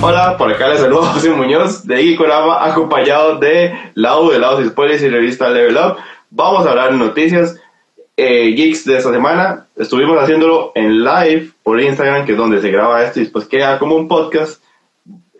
[0.00, 4.68] Hola, por acá les saludo José Muñoz de Icorama, acompañado de Lau de Lados y
[4.68, 5.96] Spoilers y revista Level Up.
[6.30, 7.60] Vamos a hablar de noticias
[8.16, 9.66] eh, geeks de esta semana.
[9.76, 13.80] Estuvimos haciéndolo en live por Instagram, que es donde se graba esto y después queda
[13.80, 14.62] como un podcast.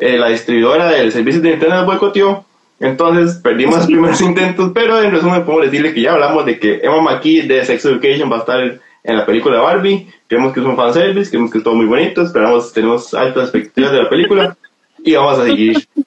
[0.00, 2.45] Eh, la distribuidora del servicio de internet boicoteó,
[2.80, 6.80] entonces perdimos los primeros intentos, pero en resumen podemos decirle que ya hablamos de que
[6.82, 10.12] Emma McKee de Sex Education va a estar en la película de Barbie.
[10.29, 13.92] Creemos que es un fanservice, creemos que es todo muy bonito, esperamos, tenemos altas expectativas
[13.92, 14.56] de la película
[15.02, 15.88] y vamos a seguir.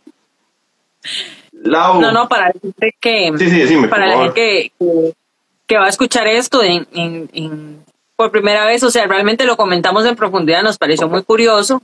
[1.63, 3.31] No, no, para decirte que,
[3.87, 5.13] para la gente que,
[5.67, 7.85] que, va a escuchar esto en, en,
[8.15, 11.83] por primera vez, o sea, realmente lo comentamos en profundidad, nos pareció muy curioso.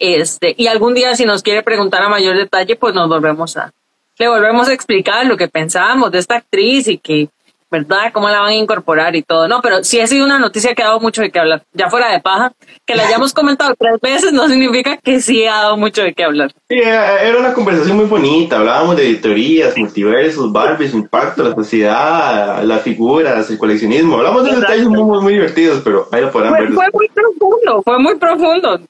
[0.00, 3.72] Este, y algún día si nos quiere preguntar a mayor detalle, pues nos volvemos a,
[4.18, 7.28] le volvemos a explicar lo que pensábamos de esta actriz y que
[7.72, 8.12] ¿verdad?
[8.12, 9.48] ¿Cómo la van a incorporar y todo?
[9.48, 11.62] No, pero sí ha sido una noticia que ha dado mucho de qué hablar.
[11.72, 12.52] Ya fuera de paja,
[12.84, 16.22] que la hayamos comentado tres veces no significa que sí ha dado mucho de qué
[16.22, 16.52] hablar.
[16.68, 18.58] Sí, era una conversación muy bonita.
[18.58, 24.18] Hablábamos de teorías, multiversos, Barbie, su impacto, la sociedad, las figuras, el coleccionismo.
[24.18, 26.72] Hablamos de detalles muy, muy, divertidos, pero ahí lo podrán ver.
[26.74, 28.80] Fue muy profundo, fue muy profundo.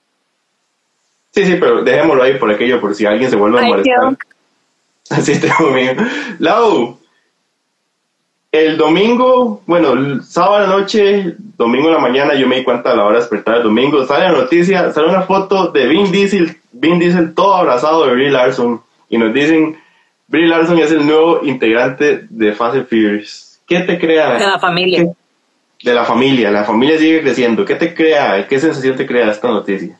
[1.30, 4.16] Sí, sí, pero dejémoslo ahí por aquello, por si alguien se vuelve a molestar.
[5.10, 5.92] Así tengo mío.
[6.40, 6.98] Lau,
[8.52, 12.94] el domingo, bueno, el sábado noche, domingo en la mañana, yo me di cuenta a
[12.94, 16.58] la hora de despertar el domingo, sale la noticia, sale una foto de Vin Diesel,
[16.70, 19.80] Vin Diesel todo abrazado de Brie Larson, y nos dicen,
[20.28, 23.58] Brie Larson es el nuevo integrante de Fast and Furious.
[23.66, 24.34] ¿Qué te crea?
[24.34, 25.06] De la familia.
[25.82, 27.64] De la familia, la familia sigue creciendo.
[27.64, 28.46] ¿Qué te crea?
[28.46, 29.98] ¿Qué sensación te crea esta noticia?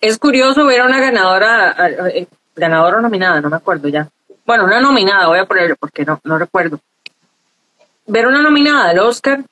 [0.00, 1.76] Es curioso ver a una ganadora,
[2.14, 4.08] eh, ganadora o nominada, no me acuerdo ya.
[4.46, 6.80] Bueno, una nominada, voy a ponerlo porque no, no recuerdo
[8.06, 9.44] ver una nominada al Oscar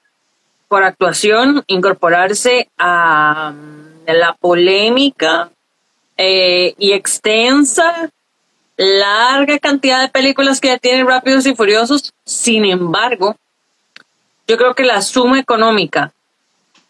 [0.68, 5.50] por actuación, incorporarse a mm, la polémica
[6.16, 8.10] eh, y extensa,
[8.76, 12.12] larga cantidad de películas que ya tienen Rápidos y Furiosos.
[12.24, 13.36] Sin embargo,
[14.46, 16.12] yo creo que la suma económica,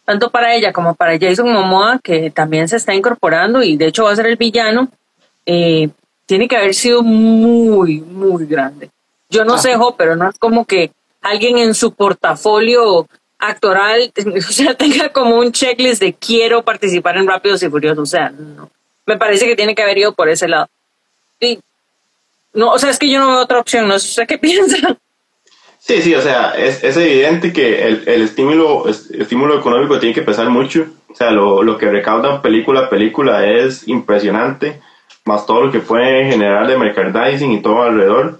[0.04, 4.04] tanto para ella como para Jason Momoa, que también se está incorporando y de hecho
[4.04, 4.88] va a ser el villano,
[5.46, 5.88] eh,
[6.26, 8.90] tiene que haber sido muy, muy grande.
[9.28, 13.06] Yo no sé, Jo, pero no es como que alguien en su portafolio
[13.38, 18.06] actoral, o sea, tenga como un checklist de quiero participar en Rápidos y Furiosos, o
[18.06, 18.70] sea, no.
[19.06, 20.68] Me parece que tiene que haber ido por ese lado.
[21.40, 21.58] Y,
[22.52, 24.96] no, o sea, es que yo no veo otra opción, no sé qué piensa.
[25.78, 30.22] Sí, sí, o sea, es, es evidente que el, el estímulo, estímulo económico tiene que
[30.22, 30.86] pesar mucho.
[31.08, 34.80] O sea, lo, lo que recaudan película a película es impresionante,
[35.24, 38.39] más todo lo que puede generar de merchandising y todo alrededor.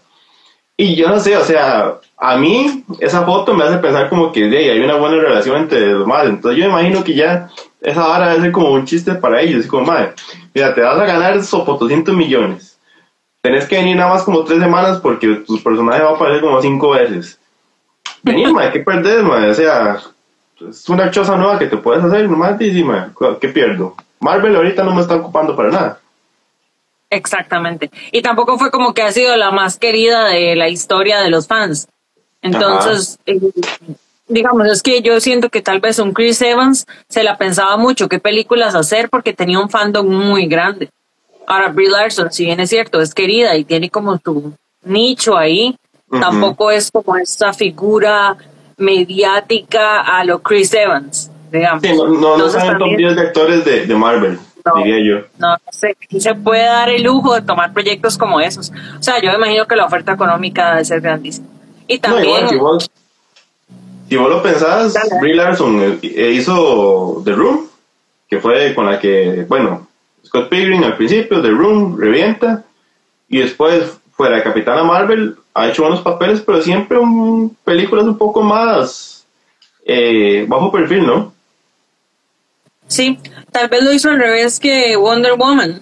[0.80, 4.44] Y yo no sé, o sea, a mí esa foto me hace pensar como que
[4.44, 6.30] hay una buena relación entre los madres.
[6.30, 7.50] Entonces yo imagino que ya
[7.82, 9.66] esa vara debe ser como un chiste para ellos.
[9.66, 10.14] Como, madre,
[10.54, 12.78] mira, te vas a ganar sopotoscientos millones.
[13.42, 16.62] Tenés que venir nada más como tres semanas porque tus personajes van a aparecer como
[16.62, 17.38] cinco veces.
[18.22, 19.50] Vení, madre, ¿qué perdés, madre?
[19.50, 20.00] O sea,
[20.66, 22.84] es una choza nueva que te puedes hacer, nomás y
[23.38, 23.96] ¿qué pierdo?
[24.18, 26.00] Marvel ahorita no me está ocupando para nada.
[27.10, 27.90] Exactamente.
[28.12, 31.48] Y tampoco fue como que ha sido la más querida de la historia de los
[31.48, 31.88] fans.
[32.40, 33.38] Entonces, eh,
[34.28, 38.08] digamos, es que yo siento que tal vez un Chris Evans se la pensaba mucho
[38.08, 40.88] qué películas hacer porque tenía un fandom muy grande.
[41.46, 44.54] Ahora, Brie Larson, si bien es cierto, es querida y tiene como su
[44.84, 45.76] nicho ahí,
[46.08, 48.36] tampoco es como esta figura
[48.76, 51.82] mediática a lo Chris Evans, digamos.
[51.82, 54.38] Sí, no, no, no son de actores de, de Marvel.
[54.76, 55.26] Diría yo.
[55.38, 58.70] No, no sé, se puede dar el lujo de tomar proyectos como esos.
[58.98, 61.48] O sea, yo imagino que la oferta económica debe ser grandísima.
[61.86, 62.48] Y también...
[62.48, 62.90] si, vos,
[64.08, 67.66] lo pensás, Brie Larson eh, hizo The Room,
[68.28, 69.88] que fue con la que, bueno,
[70.24, 72.64] Scott Pilgrim al principio, The Room, revienta,
[73.28, 78.18] y después fuera de Capitana Marvel, ha hecho buenos papeles, pero siempre un, películas un
[78.18, 79.26] poco más
[79.84, 81.32] eh, bajo perfil, ¿no?
[83.00, 83.18] Sí,
[83.50, 85.80] tal vez lo hizo al revés que Wonder Woman,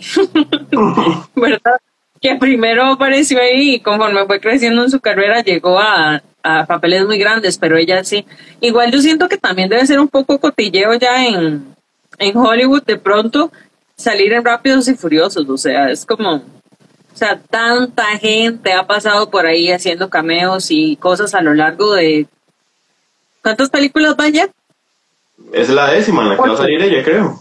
[1.35, 1.81] ¿verdad?
[2.21, 6.23] que primero apareció ahí y conforme fue creciendo en su carrera llegó a,
[6.69, 8.25] papeles muy grandes, pero ella sí.
[8.61, 11.75] Igual yo siento que también debe ser un poco cotilleo ya en,
[12.21, 13.51] en Hollywood de pronto
[13.97, 19.29] salir en Rápidos y Furiosos, o sea, es como, o sea, tanta gente ha pasado
[19.29, 22.29] por ahí haciendo cameos y cosas a lo largo de...
[23.43, 24.49] ¿Cuántas películas vaya?
[25.53, 27.41] Es la décima en la que va a salir ella, creo.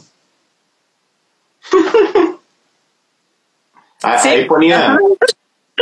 [4.03, 4.95] Ah, ahí ponía,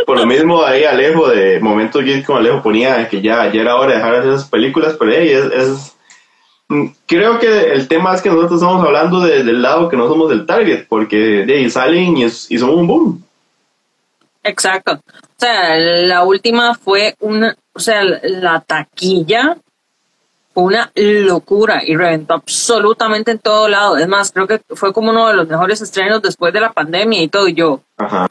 [0.06, 3.76] por lo mismo ahí Alejo de Momentos Geek con Alejo ponía que ya, ya era
[3.76, 5.96] hora de dejar esas películas, pero hey, es,
[6.68, 10.30] Mm, creo que el tema es que nosotros estamos hablando del lado que no somos
[10.30, 13.24] del target, porque de ahí salen y, y son un boom.
[14.44, 14.94] Exacto.
[14.94, 19.58] O sea, la última fue una, o sea, la taquilla
[20.64, 23.98] una locura y reventó absolutamente en todo lado.
[23.98, 27.22] Es más, creo que fue como uno de los mejores estrenos después de la pandemia
[27.22, 27.48] y todo.
[27.48, 27.82] Y yo.
[27.98, 28.26] Ajá.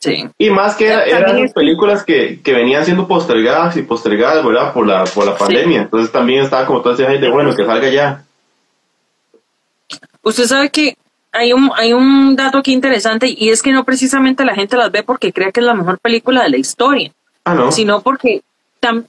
[0.00, 0.28] Sí.
[0.38, 4.72] Y más que eran películas que, que, venían siendo postergadas y postergadas, ¿verdad?
[4.72, 5.82] Por la, por la pandemia.
[5.82, 8.24] Entonces también estaba como todo ese gente, bueno, que salga ya.
[10.22, 10.96] Usted sabe que
[11.32, 14.90] hay un, hay un dato aquí interesante y es que no precisamente la gente las
[14.90, 17.12] ve porque cree que es la mejor película de la historia.
[17.44, 17.72] Ah, no.
[17.72, 18.42] Sino porque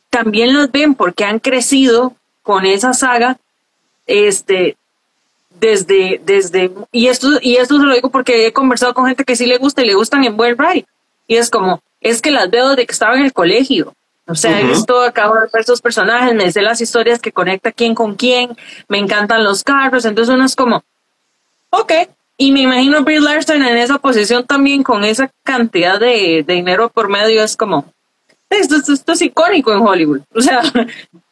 [0.09, 3.37] también los ven porque han crecido con esa saga
[4.07, 4.75] este
[5.59, 9.35] desde, desde, y esto, y esto se lo digo porque he conversado con gente que
[9.35, 10.85] sí le gusta y le gustan en buen ride.
[11.27, 13.93] Y es como, es que las veo desde que estaba en el colegio.
[14.27, 17.71] O sea, he visto, acabo de ver estos personajes, me sé las historias que conecta
[17.71, 18.55] quién con quién,
[18.87, 20.83] me encantan los carros, entonces uno es como,
[21.71, 21.91] ok,
[22.37, 27.09] y me imagino Bill Larson en esa posición también con esa cantidad de, dinero por
[27.09, 27.91] medio, es como,
[28.49, 30.21] esto, esto, es icónico en Hollywood.
[30.33, 30.61] O sea,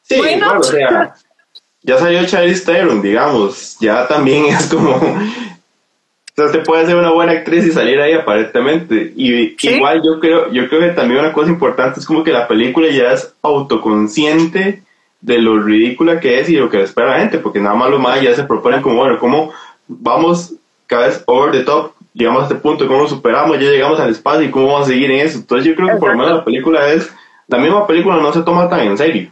[0.03, 1.15] sí, bueno, o sea,
[1.83, 7.11] ya salió Charlize Theron, digamos, ya también es como, o sea, usted puede ser una
[7.11, 9.13] buena actriz y salir ahí aparentemente.
[9.15, 12.47] Y igual yo creo, yo creo que también una cosa importante es como que la
[12.47, 14.83] película ya es autoconsciente
[15.21, 17.99] de lo ridícula que es y lo que espera la gente, porque nada más lo
[17.99, 19.51] más ya se proponen como, bueno, ¿cómo
[19.87, 20.53] vamos
[20.85, 21.93] cada vez over the top?
[22.17, 23.59] Llegamos a este punto, ¿cómo lo superamos?
[23.59, 25.37] Ya llegamos al espacio y cómo vamos a seguir en eso.
[25.37, 27.11] Entonces yo creo que por lo menos la película es,
[27.47, 29.31] la misma película no se toma tan en serio.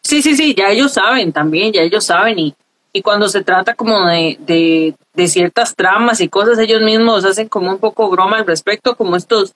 [0.00, 2.54] Sí, sí, sí, ya ellos saben también, ya ellos saben y,
[2.92, 7.48] y cuando se trata como de, de, de, ciertas tramas y cosas, ellos mismos hacen
[7.48, 9.54] como un poco broma al respecto, como estos,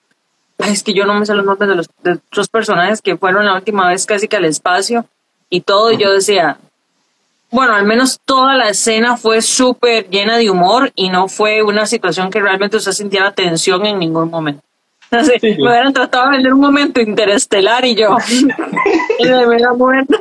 [0.57, 3.45] es que yo no me sé los nombres de los de otros personajes que fueron
[3.45, 5.05] la última vez casi que al espacio
[5.49, 6.57] y todo, y yo decía,
[7.51, 11.85] bueno, al menos toda la escena fue súper llena de humor y no fue una
[11.85, 14.61] situación que realmente usted sintiera tensión en ningún momento.
[15.11, 18.15] Entonces, me hubieran tratado de vender un momento interestelar y yo.
[19.19, 20.19] y me hubiera muerto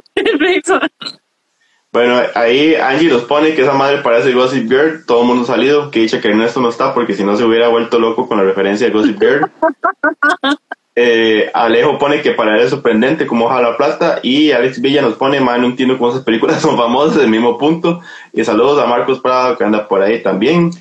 [1.93, 5.05] Bueno, ahí Angie nos pone que esa madre parece Gossip Girl.
[5.05, 5.91] Todo el mundo ha salido.
[5.91, 8.45] Que dice que Ernesto no está porque si no se hubiera vuelto loco con la
[8.45, 9.51] referencia de Gossip Girl.
[11.01, 14.19] Eh, Alejo pone que para él es sorprendente como hoja la plata.
[14.21, 17.57] Y Alex Villa nos pone, man, no entiendo cómo esas películas son famosas del mismo
[17.57, 18.01] punto.
[18.33, 20.73] Y saludos a Marcos Prado que anda por ahí también.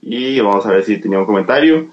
[0.00, 1.88] Y vamos a ver si tenía un comentario.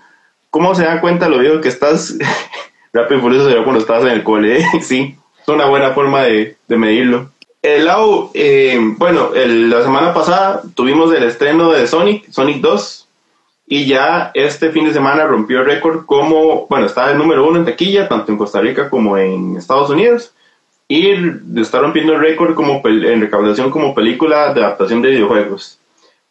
[0.50, 2.18] ¿Cómo se da cuenta lo viejo que estás?
[2.94, 4.66] Rápido y Furioso cuando estás en el cole, ¿eh?
[4.82, 7.32] sí, es una buena forma de, medirlo.
[7.62, 13.07] El lado, eh, bueno, la semana pasada tuvimos el estreno de Sonic, Sonic 2,
[13.68, 17.60] y ya este fin de semana rompió el récord como, bueno, está el número uno
[17.60, 20.32] en taquilla, tanto en Costa Rica como en Estados Unidos,
[20.88, 21.12] y
[21.60, 25.78] está rompiendo el récord como en recaudación como película de adaptación de videojuegos.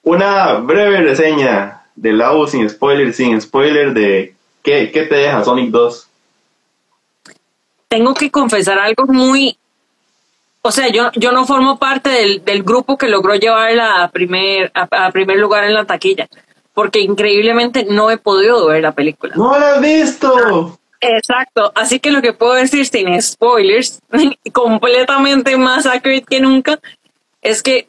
[0.02, 5.70] Una breve reseña del lado sin spoiler, sin spoiler de qué, qué te deja Sonic
[5.70, 6.08] 2.
[7.88, 9.58] Tengo que confesar algo muy
[10.66, 14.72] o sea, yo, yo no formo parte del, del grupo que logró llevarla a primer,
[14.74, 16.26] a, primer lugar en la taquilla,
[16.76, 19.34] porque increíblemente no he podido ver la película.
[19.34, 20.78] ¡No la has visto!
[21.00, 23.98] Exacto, así que lo que puedo decir sin spoilers,
[24.52, 26.78] completamente más accurate que nunca,
[27.40, 27.88] es que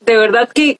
[0.00, 0.78] de verdad que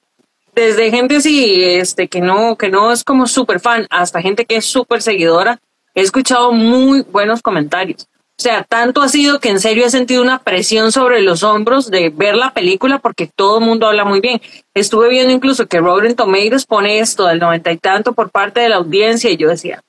[0.55, 4.57] desde gente así, este, que no, que no es como súper fan, hasta gente que
[4.57, 5.61] es súper seguidora,
[5.95, 8.09] he escuchado muy buenos comentarios.
[8.41, 11.91] O sea, tanto ha sido que en serio he sentido una presión sobre los hombros
[11.91, 14.41] de ver la película porque todo el mundo habla muy bien.
[14.73, 18.71] Estuve viendo incluso que Rotten Tomatoes pone esto del noventa y tanto por parte de
[18.71, 19.83] la audiencia y yo decía,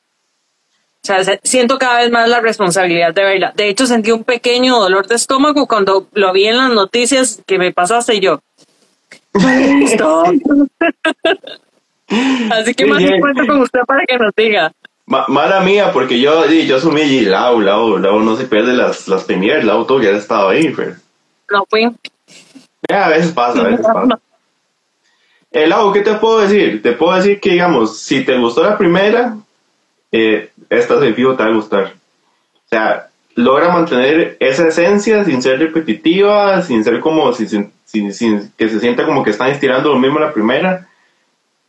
[1.01, 3.53] o sea, siento cada vez más la responsabilidad de verla.
[3.55, 7.57] De hecho, sentí un pequeño dolor de estómago cuando lo vi en las noticias que
[7.57, 8.41] me pasaste yo.
[12.51, 14.73] Así que más cuento con usted para que nos diga.
[15.27, 19.23] Mala mía, porque yo, yo asumí y Lau, Lau, Lau no se pierde las, las
[19.23, 20.93] premiers, Lau todo ya estaba ahí, pero...
[21.49, 21.83] No fui.
[22.89, 24.19] a veces pasa, a veces pasa.
[25.53, 26.81] Eh, Lau, ¿qué te puedo decir?
[26.81, 29.35] Te puedo decir que, digamos, si te gustó la primera,
[30.09, 31.93] eh, esta de te va a gustar.
[32.55, 38.69] O sea, logra mantener esa esencia sin ser repetitiva, sin ser como, sin, sin, que
[38.69, 40.87] se sienta como que están estirando lo mismo la primera.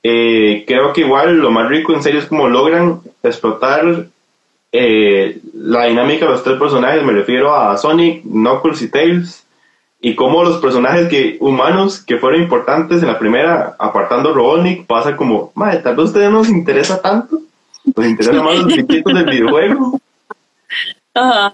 [0.02, 4.06] Eh, creo que igual lo más rico en serio es como logran explotar
[4.72, 9.46] eh, la dinámica de los tres personajes, me refiero a Sonic, Knuckles y Tails,
[10.00, 15.14] y cómo los personajes que, humanos que fueron importantes en la primera, apartando Robotnik, pasa
[15.14, 17.38] como, madre, tal vez ustedes no les interesa tanto,
[17.96, 20.00] les interesa más los chiquitos del videojuego.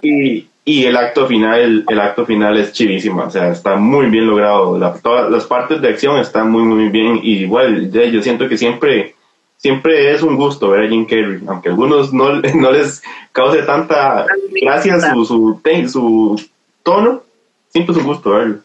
[0.00, 4.26] Y, y el acto final, el, acto final es chivísimo, o sea, está muy bien
[4.26, 4.78] logrado.
[5.02, 7.20] todas las partes de acción están muy, muy bien.
[7.22, 9.14] Y igual, yo siento que siempre,
[9.56, 13.62] siempre es un gusto ver a Jim Carrey, aunque a algunos no, no les cause
[13.62, 14.26] tanta
[14.60, 15.58] gracia su, su,
[15.90, 16.48] su
[16.82, 17.22] tono,
[17.70, 18.58] siempre es un gusto verlo.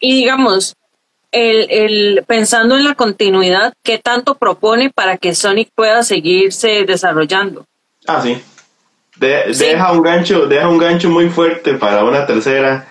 [0.00, 0.74] Y digamos,
[1.32, 7.66] el, el, pensando en la continuidad, ¿qué tanto propone para que Sonic pueda seguirse desarrollando?
[8.06, 8.42] Ah, sí.
[9.28, 12.86] Deja un gancho, deja un gancho muy fuerte para una tercera.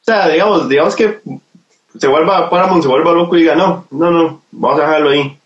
[0.00, 1.20] O sea, digamos, digamos que
[1.98, 5.36] se vuelva Paramount se vuelva loco y diga, no, no, no, vamos a dejarlo ahí.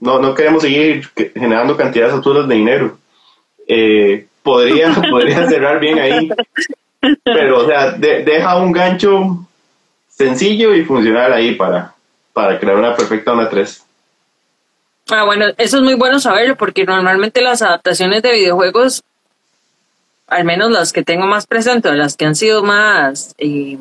[0.00, 2.98] No, no queremos seguir generando cantidades absurdas de dinero.
[3.66, 6.30] Eh, podría, podría cerrar bien ahí.
[7.24, 9.46] Pero, o sea, deja un gancho
[10.08, 11.94] sencillo y funcional ahí para,
[12.32, 13.84] para crear una perfecta una 3.
[15.10, 19.02] Ah, bueno, eso es muy bueno saberlo porque normalmente las adaptaciones de videojuegos,
[20.34, 23.78] al menos las que tengo más presentes, las que han sido más, eh,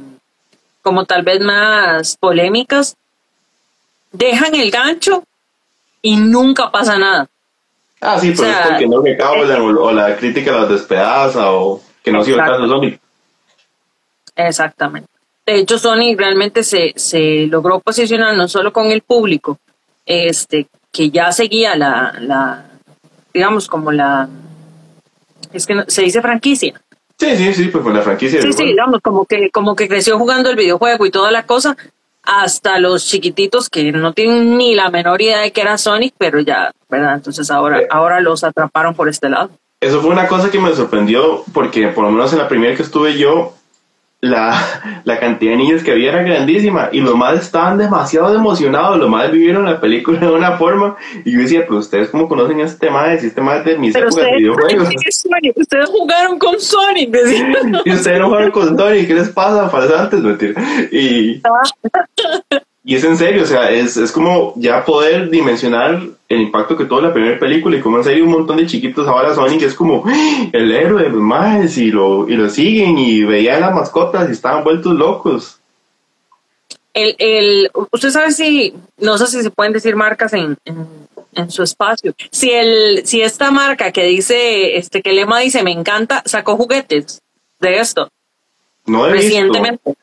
[0.84, 2.96] como tal vez más polémicas,
[4.12, 5.24] dejan el gancho
[6.04, 7.28] y nunca pasa nada.
[8.02, 12.12] Ah, sí, pero es porque no recaudan o, o, la crítica las despedaza o que
[12.12, 13.02] no ha sido el caso de Sonic.
[14.36, 15.10] Exactamente.
[15.48, 19.58] De hecho, Sony realmente se, se logró posicionar no solo con el público,
[20.06, 22.66] este, que ya seguía la, la
[23.34, 24.30] digamos, como la,
[25.54, 26.74] es que se dice franquicia.
[27.18, 28.42] Sí, sí, sí, pues con la franquicia.
[28.42, 31.78] Sí, sí, digamos, como que, como que creció jugando el videojuego y toda la cosa,
[32.24, 36.40] hasta los chiquititos que no tienen ni la menor idea de que era Sonic, pero
[36.40, 37.16] ya, ¿verdad?
[37.16, 37.88] Entonces ahora, eh.
[37.90, 39.52] ahora los atraparon por este lado.
[39.80, 42.84] Eso fue una cosa que me sorprendió, porque por lo menos en la primera que
[42.84, 43.54] estuve yo,
[44.24, 48.98] la, la, cantidad de niños que había era grandísima y los más estaban demasiado emocionados,
[48.98, 52.62] los más vivieron la película de una forma y yo decía, pues ustedes cómo conocen
[52.62, 54.90] a este tema, si este de mis épocas de videojuegos.
[55.58, 57.14] Ustedes jugaron con Sonic,
[57.86, 59.70] y ustedes no jugaron con Sonic, ¿qué les pasa?
[59.70, 60.22] Para antes,
[60.94, 61.42] Y,
[62.86, 66.84] y es en serio, o sea, es, es como ya poder dimensionar el impacto que
[66.84, 69.74] tuvo la primera película y como en serio un montón de chiquitos ahora Sonic es
[69.74, 70.50] como ¡Ah!
[70.52, 74.94] el héroe más y lo, y lo siguen y veían las mascotas y estaban vueltos
[74.96, 75.60] locos.
[76.94, 81.64] El, el, usted sabe si, no sé si se pueden decir marcas en, en, su
[81.64, 82.14] espacio.
[82.32, 87.22] Si el, si esta marca que dice, este, que Lema dice me encanta, sacó juguetes
[87.62, 88.10] de esto.
[88.86, 89.96] No he Recientemente.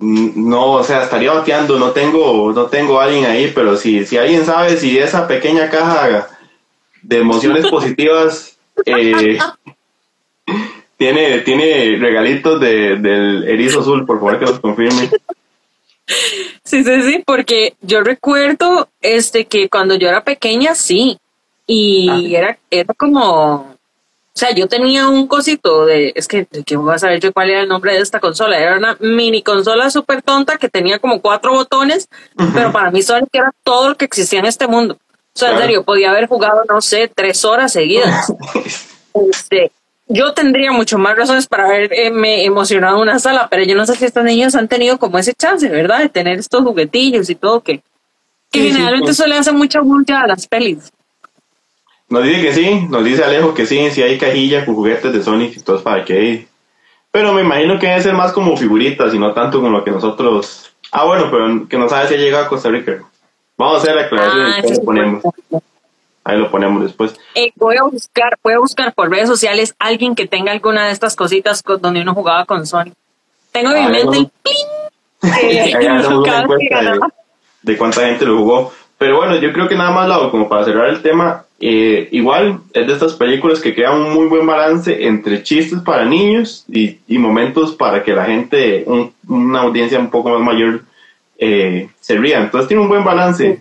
[0.00, 4.16] No, o sea, estaría bateando, no tengo, no tengo a alguien ahí, pero si, si
[4.16, 6.28] alguien sabe si esa pequeña caja
[7.02, 9.38] de emociones positivas eh,
[10.96, 15.10] tiene, tiene regalitos de, del erizo azul, por favor que nos confirme.
[16.64, 21.18] Sí, sí, sí, porque yo recuerdo este que cuando yo era pequeña, sí,
[21.66, 22.38] y ah.
[22.38, 23.76] era, era como,
[24.40, 27.60] sea, yo tenía un cosito de, es que, que voy a saber yo cuál era
[27.60, 28.58] el nombre de esta consola.
[28.58, 32.08] Era una mini consola súper tonta que tenía como cuatro botones,
[32.54, 34.96] pero para mí que era todo lo que existía en este mundo.
[35.34, 38.32] O sea, en serio, podía haber jugado, no sé, tres horas seguidas.
[39.30, 39.72] este,
[40.08, 43.94] yo tendría mucho más razones para haberme emocionado en una sala, pero yo no sé
[43.94, 46.00] si estos niños han tenido como ese chance, ¿verdad?
[46.00, 47.82] De tener estos juguetillos y todo, que,
[48.50, 49.20] que generalmente pues.
[49.20, 50.90] eso le hace mucha bulla a las pelis.
[52.10, 55.22] Nos dice que sí, nos dice Alejo que sí, si hay cajilla con juguetes de
[55.22, 56.48] Sonic y todo para que
[57.12, 59.92] Pero me imagino que debe ser más como figuritas y no tanto como lo que
[59.92, 60.72] nosotros.
[60.90, 63.04] Ah, bueno, pero que no sabe si ha llegado a Costa Rica.
[63.56, 65.24] Vamos a hacer la aclaración y ah, lo ponemos.
[66.24, 67.14] Ahí lo ponemos después.
[67.36, 70.92] Eh, voy a buscar, voy a buscar por redes sociales alguien que tenga alguna de
[70.92, 72.94] estas cositas donde uno jugaba con Sonic.
[73.52, 74.66] Tengo en mi mente el pin
[77.62, 78.72] de cuánta gente lo jugó.
[79.00, 82.60] Pero bueno, yo creo que nada más lo como para cerrar el tema, eh, igual
[82.74, 86.98] es de estas películas que crean un muy buen balance entre chistes para niños y,
[87.16, 88.84] momentos para que la gente,
[89.26, 90.82] una audiencia un poco más mayor,
[91.38, 92.42] eh, se ría.
[92.42, 93.58] Entonces tiene un buen balance.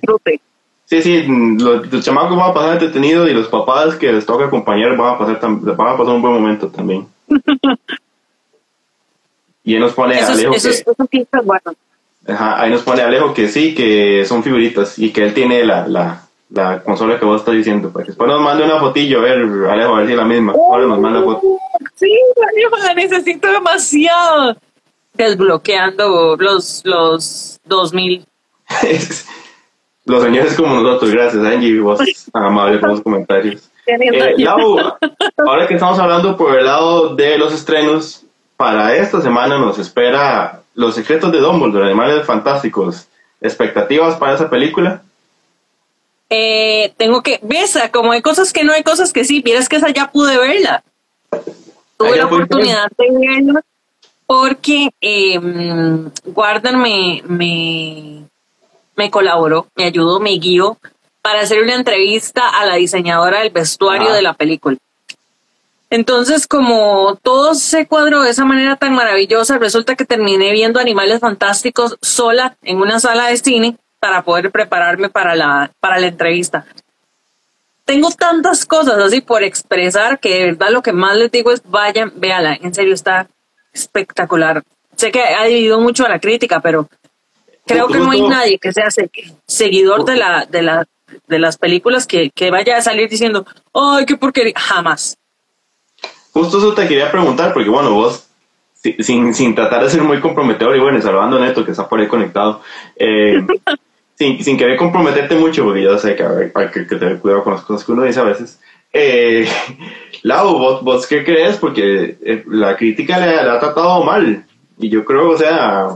[0.83, 4.97] Sí, sí, los, chamacos van a pasar entretenidos y los papás que les toca acompañar
[4.97, 7.07] van a pasar, van a pasar un buen momento también.
[9.63, 10.51] y él nos pone Alejo
[11.09, 11.77] que, bueno.
[12.29, 15.87] Ajá, ahí nos pone Alejo que sí, que son figuritas y que él tiene la,
[15.87, 17.91] la, la consola que vos estás diciendo.
[17.91, 18.07] Pues.
[18.07, 19.37] Después nos manda una fotillo, a ver,
[19.69, 20.53] Alejo, a ver si es la misma.
[20.53, 21.41] Ahora nos manda foto.
[21.95, 22.11] Sí,
[22.53, 24.55] Alejo, la necesito demasiado.
[25.13, 28.25] Desbloqueando los, los 2000.
[30.05, 31.99] los señores como nosotros, gracias Angie, vos
[32.33, 33.69] amable con los comentarios.
[33.85, 34.77] Eh, Lau,
[35.37, 40.58] ahora que estamos hablando por el lado de los estrenos, para esta semana nos espera
[40.79, 43.05] Los secretos de Dumbledore, Animales Fantásticos.
[43.41, 45.01] ¿Expectativas para esa película?
[46.29, 49.75] Eh, tengo que, besa, como hay cosas que no hay cosas que sí, vieras que
[49.75, 50.81] esa ya pude verla.
[51.97, 53.59] tuve la oportunidad de verlo
[54.25, 55.37] porque eh,
[56.33, 58.23] Warner me, me,
[58.95, 60.77] me colaboró, me ayudó, me guió
[61.21, 64.13] para hacer una entrevista a la diseñadora del vestuario Ah.
[64.15, 64.77] de la película.
[65.91, 71.19] Entonces, como todo se cuadró de esa manera tan maravillosa, resulta que terminé viendo Animales
[71.19, 76.65] Fantásticos sola en una sala de cine para poder prepararme para la, para la entrevista.
[77.85, 81.63] Tengo tantas cosas así por expresar que de verdad lo que más les digo es
[81.65, 83.27] vayan, véala, en serio está
[83.73, 84.61] espectacular.
[84.95, 86.87] Sé que ha dividido mucho a la crítica, pero
[87.65, 89.09] creo que no hay nadie que sea se-
[89.47, 90.85] seguidor de la, de la,
[91.27, 95.17] de las películas que, que vaya a salir diciendo, ay, qué porquería, jamás.
[96.39, 98.27] Justo eso te quería preguntar, porque bueno, vos,
[98.73, 101.99] si- sin, sin tratar de ser muy comprometedor, y bueno, a Neto, que está por
[101.99, 102.61] ahí conectado,
[102.95, 103.45] eh,
[104.17, 106.23] sin, sin querer comprometerte mucho, porque yo sé que
[106.55, 108.57] hay que, que tener cuidado con las cosas que uno dice a veces.
[108.93, 109.45] Eh,
[110.23, 111.57] Lau, ¿vos, vos qué crees?
[111.57, 114.45] Porque eh, la crítica le, le ha tratado mal.
[114.77, 115.87] Y yo creo, o sea,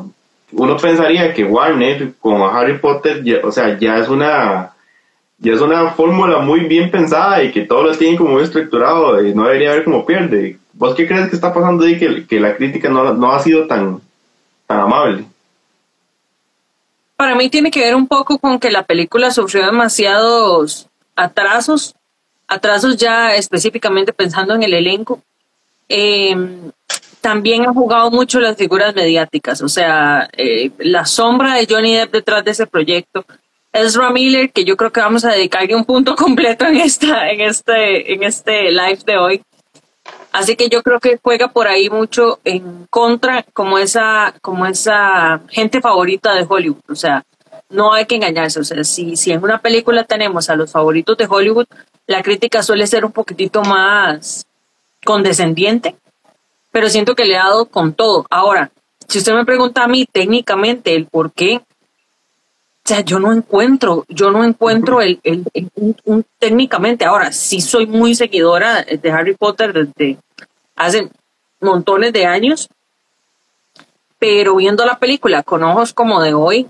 [0.52, 4.73] uno pensaría que Warner con Harry Potter, ya- o sea, ya es una
[5.44, 9.22] ya es una fórmula muy bien pensada y que todo lo tiene como muy estructurado
[9.22, 10.58] y no debería haber como pierde.
[10.72, 13.68] ¿Vos qué crees que está pasando ahí que, que la crítica no, no ha sido
[13.68, 14.00] tan,
[14.66, 15.26] tan amable?
[17.18, 21.94] Para mí tiene que ver un poco con que la película sufrió demasiados atrasos,
[22.48, 25.22] atrasos ya específicamente pensando en el elenco.
[25.90, 26.36] Eh,
[27.20, 32.14] también ha jugado mucho las figuras mediáticas, o sea, eh, la sombra de Johnny Depp
[32.14, 33.26] detrás de ese proyecto.
[33.74, 37.42] Ezra Miller, que yo creo que vamos a dedicarle un punto completo en esta, en
[37.42, 39.42] este, en este live de hoy.
[40.32, 45.42] Así que yo creo que juega por ahí mucho en contra, como esa, como esa
[45.50, 46.82] gente favorita de Hollywood.
[46.90, 47.24] O sea,
[47.70, 48.60] no hay que engañarse.
[48.60, 51.68] O sea, si, si en una película tenemos a los favoritos de Hollywood,
[52.08, 54.46] la crítica suele ser un poquitito más
[55.06, 55.96] condescendiente,
[56.72, 58.26] pero siento que le ha dado con todo.
[58.30, 58.72] Ahora,
[59.08, 61.62] si usted me pregunta a mí técnicamente el por qué,
[62.86, 67.06] o sea, yo no encuentro, yo no encuentro el, el, el- un- un- técnicamente.
[67.06, 70.18] Ahora, sí soy muy seguidora de Harry Potter desde
[70.76, 71.10] hace
[71.62, 72.68] montones de años,
[74.20, 76.68] pero viendo la película con ojos como de hoy,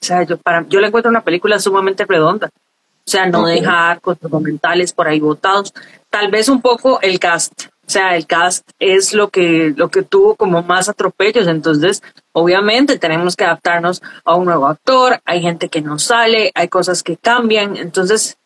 [0.00, 2.48] o sea, yo, para, yo le encuentro una película sumamente redonda.
[2.48, 5.72] O sea, no deja arcos documentales por ahí botados.
[6.10, 7.66] Tal vez un poco el cast.
[7.88, 11.46] O sea, el cast es lo que, lo que tuvo como más atropellos.
[11.46, 15.22] Entonces, obviamente tenemos que adaptarnos a un nuevo actor.
[15.24, 17.78] Hay gente que no sale, hay cosas que cambian.
[17.78, 18.36] Entonces,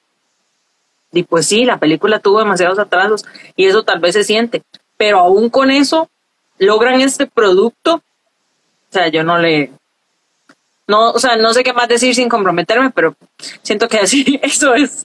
[1.12, 3.24] y pues sí, la película tuvo demasiados atrasos
[3.57, 4.62] y eso tal vez se siente.
[4.96, 6.09] Pero aún con eso,
[6.59, 7.96] logran este producto.
[7.96, 9.72] O sea, yo no le,
[10.87, 13.16] no, o sea, no sé qué más decir sin comprometerme, pero
[13.62, 15.05] siento que así, eso es.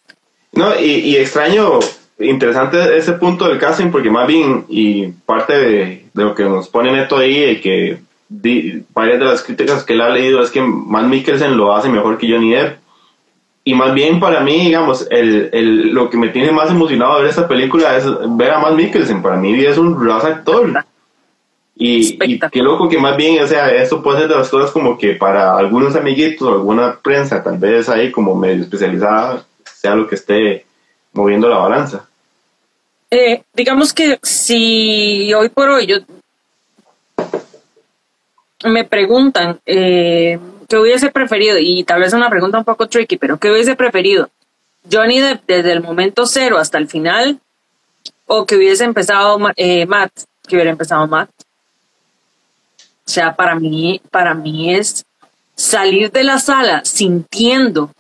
[0.52, 1.80] No, y, y extraño,
[2.20, 6.68] interesante ese punto del casting, porque más bien, y parte de, de lo que nos
[6.68, 10.50] pone Neto ahí, de que di- varias de las críticas que él ha leído es
[10.50, 12.80] que Matt Mikkelsen lo hace mejor que Johnny Depp.
[13.64, 17.24] Y más bien para mí, digamos, el, el, lo que me tiene más emocionado de
[17.24, 18.06] ver esta película es
[18.38, 19.22] ver a Matt Mikkelsen.
[19.22, 20.72] Para mí es un ras actor.
[21.76, 24.72] Y, y qué loco que más bien, o sea, esto puede ser de las cosas
[24.72, 29.96] como que para algunos amiguitos o alguna prensa, tal vez ahí como medio especializada, sea
[29.96, 30.66] lo que esté
[31.18, 32.08] moviendo la balanza.
[33.10, 35.98] Eh, digamos que si hoy por hoy yo
[38.66, 43.18] me preguntan eh, qué hubiese preferido, y tal vez es una pregunta un poco tricky,
[43.18, 44.30] pero qué hubiese preferido,
[44.92, 47.40] Johnny Depp desde el momento cero hasta el final,
[48.28, 50.12] o que hubiese empezado eh, Matt,
[50.48, 51.30] que hubiera empezado Matt.
[52.80, 55.06] O sea, para mí, para mí es
[55.56, 57.92] salir de la sala sintiendo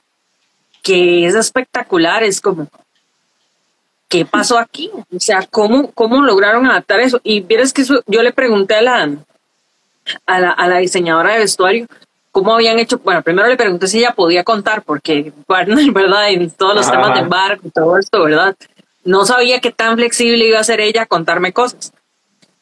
[0.83, 2.67] que es espectacular, es como,
[4.07, 4.89] ¿qué pasó aquí?
[5.15, 7.19] O sea, ¿cómo, cómo lograron adaptar eso?
[7.23, 9.09] Y vieras que eso- yo le pregunté a la,
[10.25, 11.87] a la, a la diseñadora de vestuario
[12.31, 16.29] cómo habían hecho, bueno, primero le pregunté si ella podía contar, porque, Warner, ¿verdad?
[16.29, 16.91] Y todos los Ajá.
[16.95, 18.55] temas de embargo y todo esto, ¿verdad?
[19.03, 21.93] No sabía qué tan flexible iba a ser ella a contarme cosas.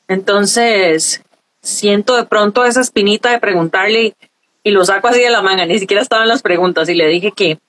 [0.08, 1.22] Entonces,
[1.62, 4.14] siento de pronto esa espinita de preguntarle y,
[4.64, 7.32] y lo saco así de la manga, ni siquiera estaban las preguntas y le dije
[7.32, 7.60] que,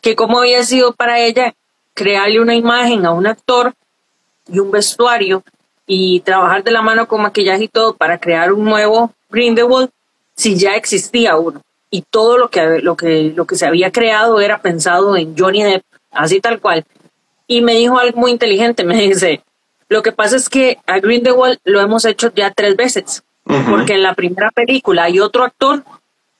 [0.00, 1.54] que cómo había sido para ella
[1.94, 3.74] crearle una imagen a un actor
[4.50, 5.42] y un vestuario
[5.86, 9.90] y trabajar de la mano con maquillaje y todo para crear un nuevo Grindelwald
[10.34, 11.60] si ya existía uno.
[11.90, 15.62] Y todo lo que lo que lo que se había creado era pensado en Johnny
[15.62, 16.84] Depp así tal cual.
[17.46, 19.42] Y me dijo algo muy inteligente me dice
[19.88, 24.02] lo que pasa es que a Grindelwald lo hemos hecho ya tres veces porque en
[24.02, 25.84] la primera película hay otro actor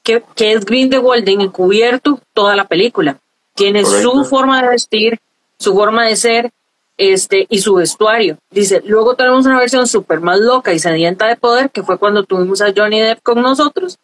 [0.02, 3.18] que, que es Grindelwald en encubierto toda la película.
[3.54, 4.10] Tiene Correcto.
[4.10, 5.20] su forma de vestir
[5.62, 6.50] su forma de ser
[6.98, 8.36] este, y su vestuario.
[8.50, 12.24] Dice, luego tenemos una versión súper más loca y sedienta de poder, que fue cuando
[12.24, 13.98] tuvimos a Johnny Depp con nosotros.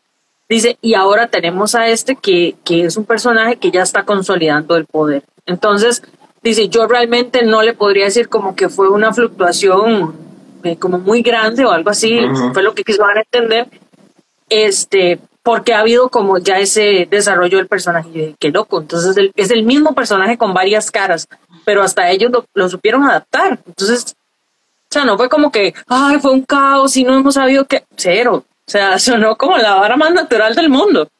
[0.49, 4.77] Dice, y ahora tenemos a este que, que es un personaje que ya está consolidando
[4.77, 5.23] el poder.
[5.45, 6.03] Entonces,
[6.43, 10.15] dice, yo realmente no le podría decir como que fue una fluctuación
[10.65, 12.21] eh, como muy grande o algo así,
[12.53, 13.69] fue lo que quiso dar a entender,
[14.49, 19.63] este, porque ha habido como ya ese desarrollo del personaje, qué loco, entonces es el
[19.63, 21.29] mismo personaje con varias caras,
[21.69, 26.33] pero hasta ellos lo, supieron adaptar, entonces, o sea, no fue como que, ay, fue
[26.33, 30.15] un caos y no hemos sabido qué, cero, o sea, sonó como la vara más
[30.15, 31.11] natural del mundo.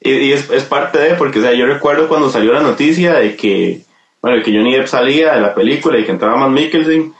[0.00, 3.36] Y, es, es, parte de, porque o sea, yo recuerdo cuando salió la noticia de
[3.36, 3.82] que,
[4.20, 7.14] bueno, que Johnny Depp salía de la película y que entraba más Mikkelsen,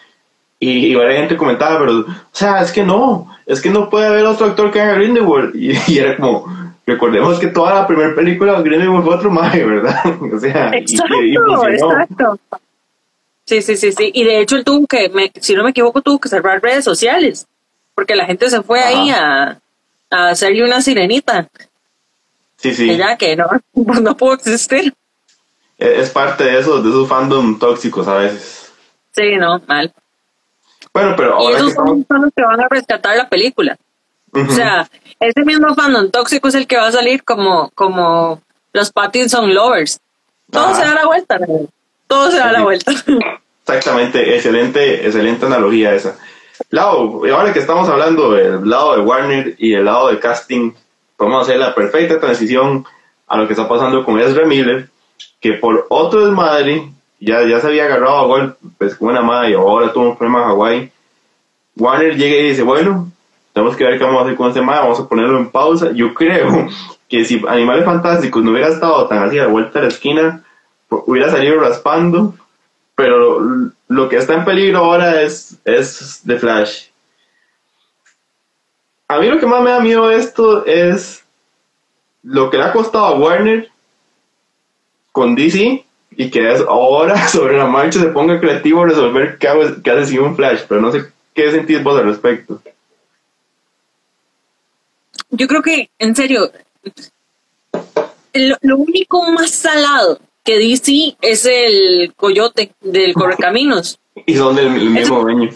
[0.59, 4.09] y, y varias gente comentaba, pero, o sea, es que no, es que no puede
[4.09, 5.55] haber otro actor que haga Grindelwald.
[5.55, 10.03] Y, y era como, recordemos que toda la primera película Grindelwald fue otro maje, ¿verdad?
[10.35, 12.38] o sea, exacto, exacto.
[13.44, 14.11] Sí, sí, sí, sí.
[14.12, 17.46] Y de hecho él tuvo que, si no me equivoco, tuvo que cerrar redes sociales
[17.96, 19.59] porque la gente se fue ahí a,
[20.11, 21.49] a hacerle una sirenita.
[22.57, 22.90] Sí, sí.
[22.90, 24.94] Y ya que no, no pudo existir.
[25.79, 28.70] Es parte de eso, de esos fandom tóxicos a veces.
[29.12, 29.92] Sí, no, mal.
[30.92, 31.55] Bueno, pero ahora.
[31.55, 33.77] Y esos son los que van a rescatar la película.
[34.42, 34.88] O sea,
[35.20, 40.01] ese mismo fandom tóxico es el que va a salir como, como los Pattinson Lovers.
[40.51, 41.40] Todo se da la vuelta,
[42.07, 42.92] todo se da la vuelta.
[43.66, 46.16] Exactamente, excelente, excelente analogía esa.
[46.70, 50.72] Lado, ahora que estamos hablando del lado de Warner y el lado de casting,
[51.16, 52.85] podemos hacer la perfecta transición
[53.27, 54.88] a lo que está pasando con Ezra Miller,
[55.40, 59.51] que por otro desmadre, ya, ya se había agarrado a gol pues, con una madre
[59.51, 60.92] y ahora tuvo un problema en Hawái.
[61.77, 63.11] Warner llega y dice, bueno,
[63.57, 65.90] tenemos que ver qué vamos a hacer con este madre, vamos a ponerlo en pausa.
[65.92, 66.69] Yo creo
[67.09, 70.45] que si Animales Fantásticos no hubiera estado tan así a vuelta a la esquina,
[70.90, 72.35] hubiera salido raspando
[72.97, 76.87] pero lo que está en peligro ahora es, es The Flash.
[79.07, 81.23] A mí lo que más me da miedo de esto es
[82.25, 83.71] lo que le ha costado a Warner
[85.12, 85.85] con DC
[86.16, 90.21] y que es ahora sobre la marcha se ponga creativo a resolver qué, hace sin
[90.21, 92.61] un Flash, pero no sé qué sentís vos al respecto.
[95.30, 96.50] Yo creo que, en serio,
[98.62, 103.98] lo único más salado que DC es el coyote del Correcaminos.
[104.26, 105.50] y son del mismo dueño.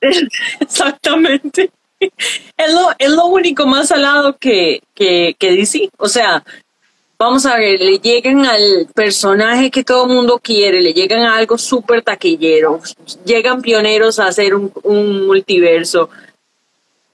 [0.60, 1.70] Exactamente.
[2.00, 5.90] Es lo, es lo único más salado que, que, que DC.
[5.98, 6.42] O sea,
[7.18, 11.36] vamos a ver, le llegan al personaje que todo el mundo quiere, le llegan a
[11.36, 12.80] algo súper taquillero,
[13.26, 16.08] llegan pioneros a hacer un, un multiverso,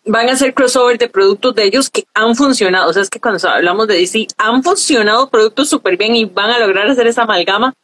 [0.06, 2.88] van a hacer crossover de productos de ellos que han funcionado.
[2.88, 6.50] O sea, es que cuando hablamos de DC, han funcionado productos súper bien y van
[6.50, 7.74] a lograr hacer esa amalgama.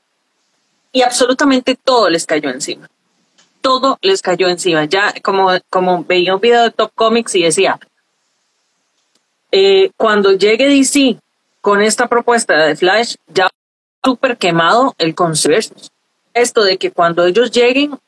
[0.93, 2.89] Y absolutamente todo les cayó encima.
[3.61, 4.85] Todo les cayó encima.
[4.85, 7.79] Ya como, como veía un video de Top Comics y decía,
[9.51, 11.19] eh, cuando llegue DC
[11.61, 13.49] con esta propuesta de Flash, ya
[14.05, 15.75] súper quemado el concepto.
[16.35, 17.99] Esto de que cuando ellos lleguen,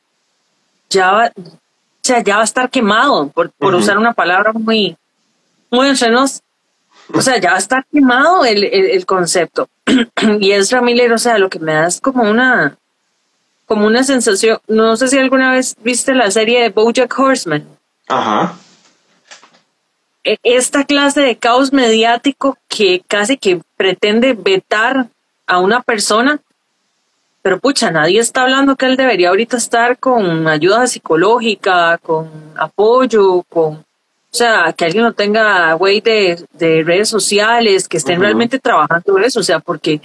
[0.89, 1.31] ya
[2.05, 4.95] sea, ya va a estar quemado, por, usar una palabra muy,
[5.71, 9.67] muy O sea, ya va a estar quemado el, el, concepto.
[10.39, 12.77] y es Miller, o sea, lo que me da es como una,
[13.65, 14.59] como una sensación.
[14.67, 17.67] No sé si alguna vez viste la serie de Bojack Horseman.
[18.07, 18.55] Ajá.
[20.23, 25.07] E, esta clase de caos mediático que casi que pretende vetar
[25.47, 26.39] a una persona
[27.45, 32.27] pero pucha, nadie está hablando que él debería ahorita estar con ayuda psicológica, con
[32.57, 33.85] apoyo, con, o
[34.31, 39.41] sea, que alguien lo tenga, güey, de, de, redes sociales, que estén realmente trabajando eso,
[39.41, 40.01] o sea, porque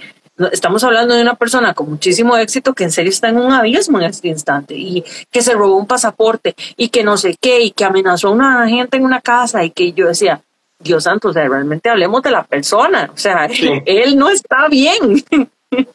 [0.51, 3.97] estamos hablando de una persona con muchísimo éxito que en serio está en un abismo
[3.97, 7.71] en este instante y que se robó un pasaporte y que no sé qué y
[7.71, 10.43] que amenazó a una gente en una casa y que yo decía,
[10.77, 13.47] Dios santo, o sea, realmente hablemos de la persona, o sea,
[13.87, 15.25] él no está bien.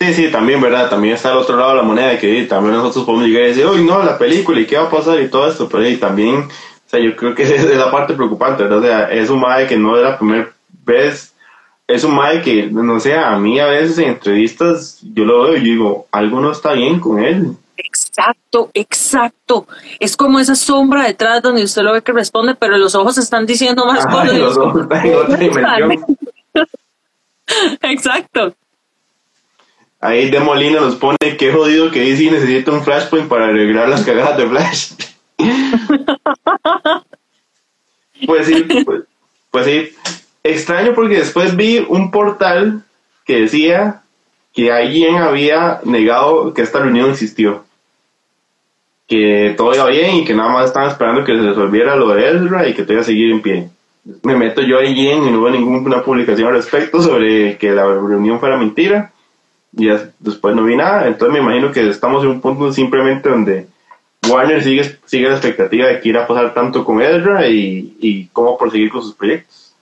[0.00, 0.88] Sí, sí, también, ¿verdad?
[0.88, 3.66] También está al otro lado de la moneda que también nosotros podemos llegar y decir,
[3.66, 6.42] uy, no, la película y qué va a pasar y todo esto, pero y también,
[6.42, 6.50] o
[6.86, 8.78] sea, yo creo que es la parte preocupante, ¿verdad?
[8.78, 10.52] O sea, es un mae que no es la primera
[10.84, 11.34] vez,
[11.88, 15.56] es un mae que, no sé, a mí a veces en entrevistas yo lo veo
[15.56, 17.56] y yo digo, algo no está bien con él.
[17.76, 19.66] Exacto, exacto.
[19.98, 23.46] Es como esa sombra detrás donde usted lo ve que responde, pero los ojos están
[23.46, 24.38] diciendo más cosas.
[24.38, 26.04] Los ojos están en otra dimensión.
[27.82, 28.54] Exacto.
[30.00, 34.04] Ahí de Molina nos pone qué jodido que DC necesita un Flashpoint para arreglar las
[34.04, 34.92] cagadas de Flash.
[38.26, 39.02] pues sí, pues,
[39.50, 39.92] pues, sí.
[40.44, 42.84] Extraño porque después vi un portal
[43.24, 44.02] que decía
[44.54, 47.64] que alguien había negado que esta reunión existió.
[49.08, 52.28] que todo iba bien y que nada más estaban esperando que se resolviera lo de
[52.28, 53.70] Ezra y que te iba a seguir en pie.
[54.22, 57.84] Me meto yo ahí en y no hubo ninguna publicación al respecto sobre que la
[57.84, 59.12] reunión fuera mentira.
[59.78, 59.88] Y
[60.18, 61.06] después no vi nada.
[61.06, 63.68] Entonces me imagino que estamos en un punto simplemente donde
[64.28, 68.26] Warner sigue, sigue la expectativa de que irá a pasar tanto con Ezra y, y
[68.26, 69.74] cómo proseguir con sus proyectos.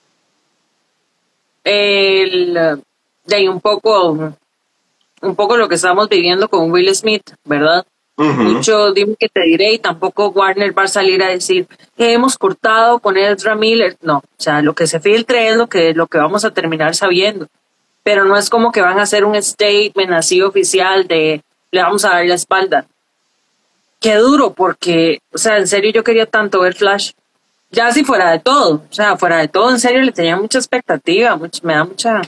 [1.64, 2.54] El,
[3.24, 4.34] de un poco
[5.22, 7.84] un poco lo que estamos viviendo con Will Smith, ¿verdad?
[8.18, 11.66] Mucho, dime que te diré, y tampoco Warner va a salir a decir
[11.98, 13.96] que hemos cortado con Ezra Miller.
[14.00, 16.94] No, o sea, lo que se filtre es lo que, lo que vamos a terminar
[16.94, 17.46] sabiendo.
[18.06, 21.42] Pero no es como que van a hacer un statement así oficial de
[21.72, 22.86] le vamos a dar la espalda.
[24.00, 27.10] Qué duro, porque, o sea, en serio yo quería tanto ver Flash.
[27.72, 30.58] Ya si fuera de todo, o sea, fuera de todo, en serio le tenía mucha
[30.58, 32.22] expectativa, me da mucha...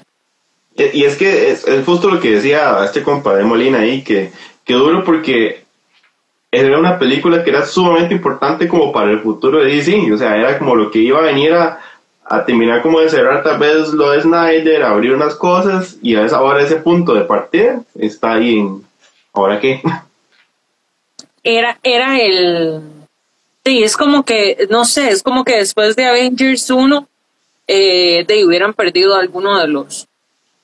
[0.74, 4.32] Y, es que es, justo lo que decía este compa de Molina ahí, que,
[4.64, 5.62] que duro porque
[6.50, 10.36] era una película que era sumamente importante como para el futuro de DC, o sea,
[10.36, 11.78] era como lo que iba a venir a,
[12.46, 16.36] terminar como de cerrar tal vez lo de Snyder, abrir unas cosas y a esa,
[16.36, 18.84] ahora ese punto de partida está ahí en,
[19.32, 19.80] ¿ahora qué?
[21.44, 22.82] Era, era el,
[23.64, 27.08] sí, es como que, no sé, es como que después de Avengers 1,
[27.68, 30.06] eh, de hubieran perdido alguno de los,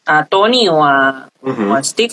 [0.04, 2.12] a Tony o a, o a Steve.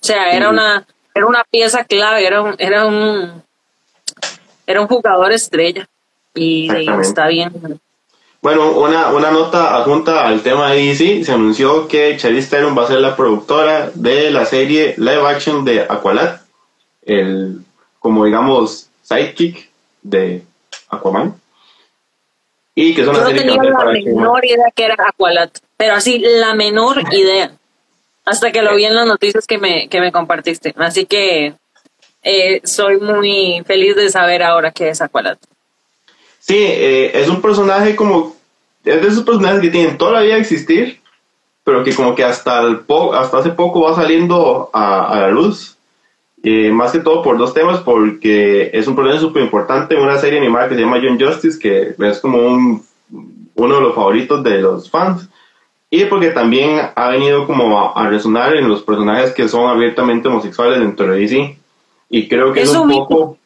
[0.00, 0.86] O sea, era una
[1.18, 3.42] era una pieza clave, era un, era un,
[4.66, 5.88] era un jugador estrella
[6.34, 7.80] y, está bien.
[8.40, 12.84] Bueno, una, una nota adjunta al tema de DC, se anunció que Charlize Theron va
[12.84, 16.40] a ser la productora de la serie live action de Aqualad,
[17.02, 17.60] el,
[17.98, 19.68] como digamos, sidekick
[20.02, 20.42] de
[20.88, 21.34] Aquaman.
[22.74, 26.20] Y que es una Yo no tenía la menor idea que era Aqualad, pero así,
[26.20, 27.52] la menor idea
[28.28, 30.74] hasta que lo vi en las noticias que me, que me compartiste.
[30.76, 31.54] Así que
[32.22, 35.38] eh, soy muy feliz de saber ahora qué es Aqualad.
[36.48, 38.34] Sí, eh, es un personaje como,
[38.84, 41.00] es de esos personajes que tienen toda la vida de existir,
[41.62, 42.80] pero que como que hasta, el
[43.14, 45.76] hasta hace poco va saliendo a, a la luz.
[46.42, 50.18] Eh, más que todo por dos temas, porque es un personaje súper importante en una
[50.18, 52.82] serie animada que se llama John Justice, que es como un,
[53.54, 55.28] uno de los favoritos de los fans
[55.90, 60.80] y porque también ha venido como a, resonar en los personajes que son abiertamente homosexuales
[60.80, 61.58] dentro de DC.
[62.10, 63.37] Y creo que es un poco...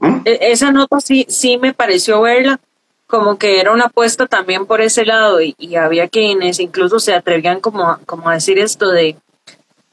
[0.00, 0.22] ¿Mm?
[0.24, 2.60] E, esa nota sí, sí me pareció verla
[3.06, 7.60] como que era una apuesta también por ese lado y, había quienes incluso se atrevían
[7.60, 9.16] como, como a decir esto de,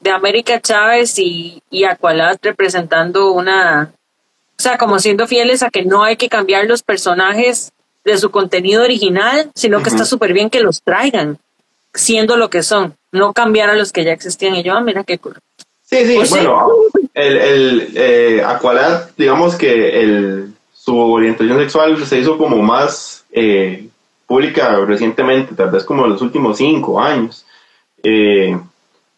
[0.00, 3.92] de América Chávez y, y Aqualad representando una,
[4.58, 7.72] o sea, como siendo fieles a que no hay que cambiar los personajes
[8.04, 11.38] de su contenido original, sino que está súper bien que los traigan
[11.92, 14.54] siendo lo que son, no cambiar a los que ya existían.
[14.54, 15.36] Y yo, ah, mira qué cool.
[15.84, 16.68] Sí, sí, pues bueno,
[17.14, 23.88] el, el eh, Aqualad, digamos que el, su orientación sexual se hizo como más eh,
[24.26, 27.44] pública recientemente, tal vez como en los últimos cinco años.
[28.02, 28.58] Eh,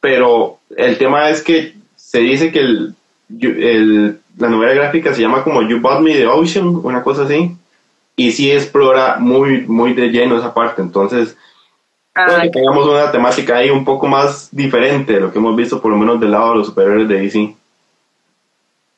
[0.00, 2.94] pero el tema es que se dice que el,
[3.40, 7.56] el, la novela gráfica se llama como You Bought Me the Ocean, una cosa así,
[8.16, 10.82] y sí explora muy, muy de lleno esa parte.
[10.82, 11.36] Entonces,
[12.14, 15.92] que tengamos una temática ahí un poco más diferente de lo que hemos visto por
[15.92, 17.56] lo menos del lado de los superhéroes de DC.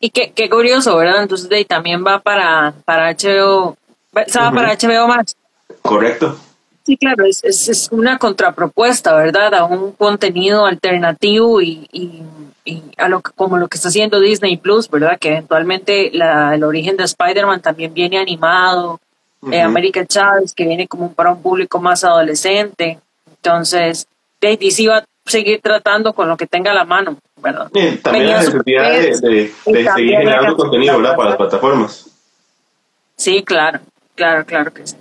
[0.04, 1.22] Y qué, qué curioso, ¿verdad?
[1.22, 3.76] Entonces de, también va para, para HBO,
[4.12, 5.36] va para HBO más.
[5.80, 6.36] Correcto.
[6.84, 9.54] Sí, claro, es, es, una contrapropuesta, ¿verdad?
[9.54, 12.24] A un contenido alternativo y, y,
[12.96, 15.20] a lo como lo que está haciendo Disney Plus, ¿verdad?
[15.20, 18.98] Que eventualmente la, el origen de Spider-Man también viene animado,
[19.40, 22.98] uh American Chávez, que viene como para un público más adolescente.
[23.36, 24.08] Entonces,
[24.40, 27.70] DC va a seguir tratando con lo que tenga a la mano, ¿verdad?
[28.02, 31.16] también la necesidad de, seguir generando contenido, ¿verdad?
[31.16, 32.10] Para las plataformas.
[33.16, 33.80] Sí, claro,
[34.14, 34.96] claro, claro que sí.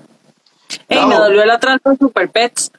[0.87, 2.71] Hey, me dolió el atraso de Super Pets.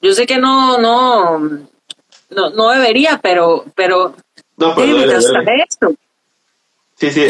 [0.00, 4.14] Yo sé que no, no, no, no debería, pero, pero,
[4.56, 5.94] no, pero esto.
[6.96, 7.26] Sí, sí,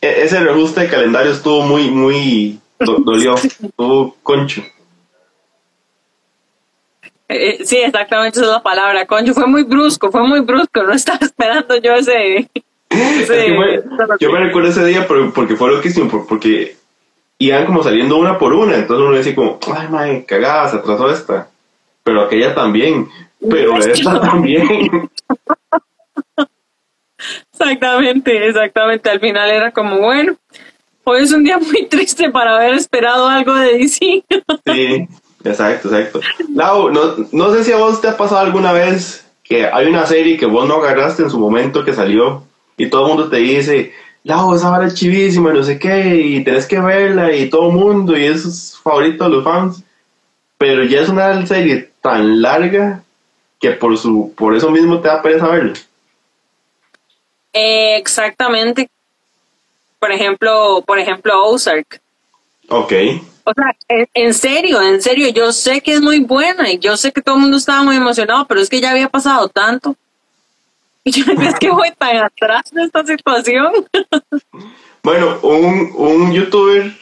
[0.00, 4.62] ese reajuste de calendario estuvo muy, muy, dolió, estuvo concho.
[7.28, 9.34] Eh, sí, exactamente esa es la palabra, concho.
[9.34, 10.82] Fue muy brusco, fue muy brusco.
[10.82, 12.48] No estaba esperando yo ese.
[14.20, 16.76] yo me recuerdo ese día porque fue loquísimo, porque
[17.38, 18.76] iban como saliendo una por una.
[18.76, 21.48] Entonces uno decía, como, ay, madre, cagada, se atrasó esta.
[22.04, 23.08] Pero aquella también.
[23.48, 25.10] Pero esta también.
[27.52, 29.10] Exactamente, exactamente.
[29.10, 30.36] Al final era como, bueno,
[31.04, 34.24] hoy es un día muy triste para haber esperado algo de DC.
[34.66, 35.08] sí,
[35.50, 36.20] exacto, exacto.
[36.54, 40.06] Lau, no, no sé si a vos te ha pasado alguna vez que hay una
[40.06, 42.42] serie que vos no agarraste en su momento que salió
[42.76, 43.92] y todo el mundo te dice,
[44.24, 47.76] Lau, esa vara es chivísima, no sé qué, y tenés que verla, y todo el
[47.76, 49.82] mundo, y es favorito de los fans.
[50.58, 53.02] Pero ya es una serie tan larga
[53.60, 55.74] que por su por eso mismo te da pereza verla.
[57.52, 58.90] Eh, exactamente.
[59.98, 62.00] Por ejemplo, por ejemplo, Ozark.
[62.68, 62.92] Ok.
[63.48, 66.96] O sea, en, en serio, en serio, yo sé que es muy buena y yo
[66.96, 69.94] sé que todo el mundo estaba muy emocionado, pero es que ya había pasado tanto.
[71.04, 73.72] Y yo es que voy tan atrás de esta situación.
[75.02, 76.92] Bueno, un, un youtuber,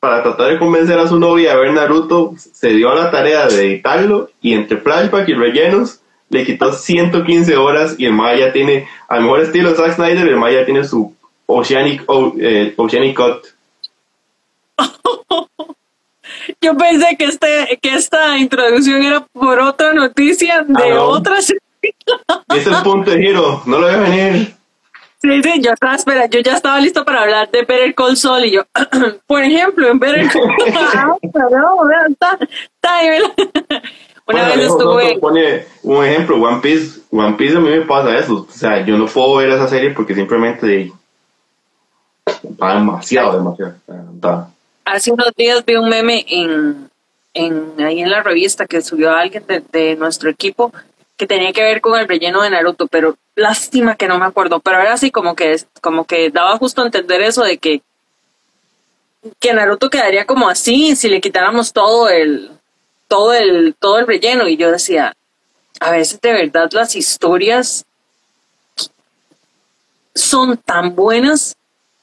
[0.00, 3.46] para tratar de convencer a su novia a ver Naruto, se dio a la tarea
[3.46, 8.86] de editarlo y entre flashback y rellenos le quitó 115 horas y el Maya tiene,
[9.08, 11.14] al mejor estilo Zack Snyder, el Maya tiene su
[11.46, 13.46] Oceanic, o- eh, Oceanic Cut.
[16.60, 21.04] Yo pensé que este que esta introducción era por otra noticia de Ah, no.
[21.04, 21.56] otra ese
[22.48, 24.54] es el punto de giro, no lo voy a venir.
[25.20, 28.44] Sí, sí, yo estaba, espera, yo ya estaba listo para hablar de Better Call Saul
[28.44, 28.62] y yo,
[29.26, 30.42] por ejemplo, en Better Call
[30.76, 31.16] Ah,
[32.82, 33.32] ahí, ¿verdad?
[34.26, 37.00] Una Bueno, vez estuve, pone un ejemplo, One Piece.
[37.10, 38.46] One Piece a mí me pasa eso.
[38.48, 40.90] O sea, yo no puedo ver esa serie porque simplemente
[42.62, 43.74] va demasiado, demasiado.
[44.84, 46.90] Hace unos días vi un meme en,
[47.32, 50.72] en ahí en la revista que subió alguien de, de nuestro equipo
[51.16, 54.60] que tenía que ver con el relleno de Naruto, pero lástima que no me acuerdo,
[54.60, 57.82] pero era así como que como que daba justo a entender eso de que
[59.40, 62.50] que Naruto quedaría como así si le quitáramos todo el
[63.08, 64.48] todo el todo el relleno.
[64.48, 65.16] Y yo decía,
[65.80, 67.84] a veces de verdad las historias
[70.14, 71.56] son tan buenas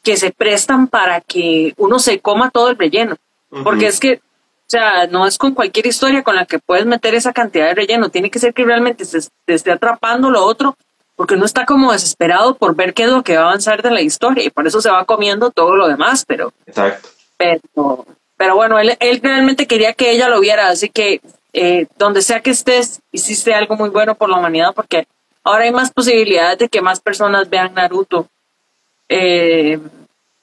[0.04, 3.18] que se prestan para que uno se coma todo el relleno.
[3.64, 7.14] Porque es que, o sea, no es con cualquier historia con la que puedes meter
[7.16, 8.10] esa cantidad de relleno.
[8.10, 10.78] Tiene que ser que realmente se, te esté atrapando lo otro,
[11.16, 13.92] porque uno está como desesperado por ver qué es lo que va a avanzar de
[13.92, 17.10] la historia y por eso se va comiendo todo lo demás, pero, Exacto.
[17.38, 18.06] pero,
[18.38, 21.22] pero bueno, él, él realmente quería que ella lo viera, así que
[21.54, 25.06] eh, donde sea que estés, hiciste algo muy bueno por la humanidad, porque
[25.44, 28.28] ahora hay más posibilidades de que más personas vean Naruto.
[29.14, 29.78] Eh,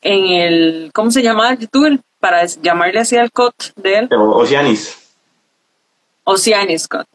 [0.03, 1.99] en el, ¿cómo se llama el youtuber?
[2.21, 4.97] Para llamarle así al cut de él, O- Oceanis.
[6.25, 7.07] Oceanis Cut.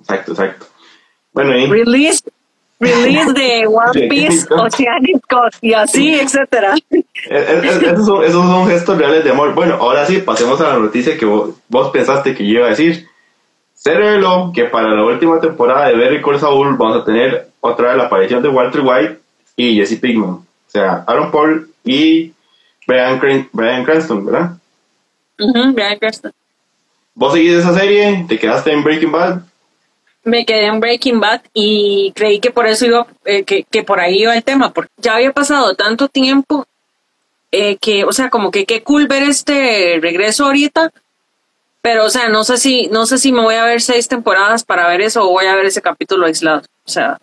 [0.00, 0.66] Exacto, exacto.
[1.32, 2.20] Bueno, y Release,
[2.80, 6.74] release de One Piece, Oceanis Cut, y así, etcétera.
[6.90, 9.54] es- esos, son, esos son gestos reales de amor.
[9.54, 12.70] Bueno, ahora sí, pasemos a la noticia que vos, vos pensaste que yo iba a
[12.70, 13.06] decir.
[13.74, 17.88] Se reveló que para la última temporada de Better Call Saul vamos a tener otra
[17.88, 19.18] vez la aparición de Walter White
[19.56, 20.30] y Jesse Pinkman.
[20.30, 22.32] O sea, Aaron Paul y
[22.86, 24.52] Brian, Cran- Brian Cranston, ¿verdad?
[25.38, 26.32] Ujú, Bryan Cranston.
[27.14, 28.24] ¿Vos seguís esa serie?
[28.28, 29.42] ¿Te quedaste en Breaking Bad?
[30.24, 33.98] me quedé en Breaking Bad y creí que por eso iba, eh, que, que por
[33.98, 36.64] ahí iba el tema, porque ya había pasado tanto tiempo
[37.50, 40.92] eh, que, o sea, como que qué cool ver este regreso ahorita,
[41.82, 44.62] pero o sea, no sé si, no sé si me voy a ver seis temporadas
[44.62, 46.62] para ver eso o voy a ver ese capítulo aislado.
[46.84, 47.18] O sea,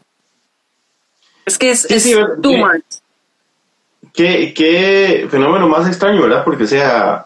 [1.49, 2.57] es que es, Sí, es sí, too sí.
[2.57, 2.83] much.
[4.13, 6.43] ¿Qué, qué fenómeno más extraño, ¿verdad?
[6.43, 7.25] Porque, o sea,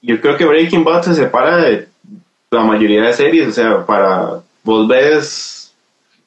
[0.00, 1.88] yo creo que Breaking Bad se separa de
[2.50, 5.72] la mayoría de series, o sea, para vos ves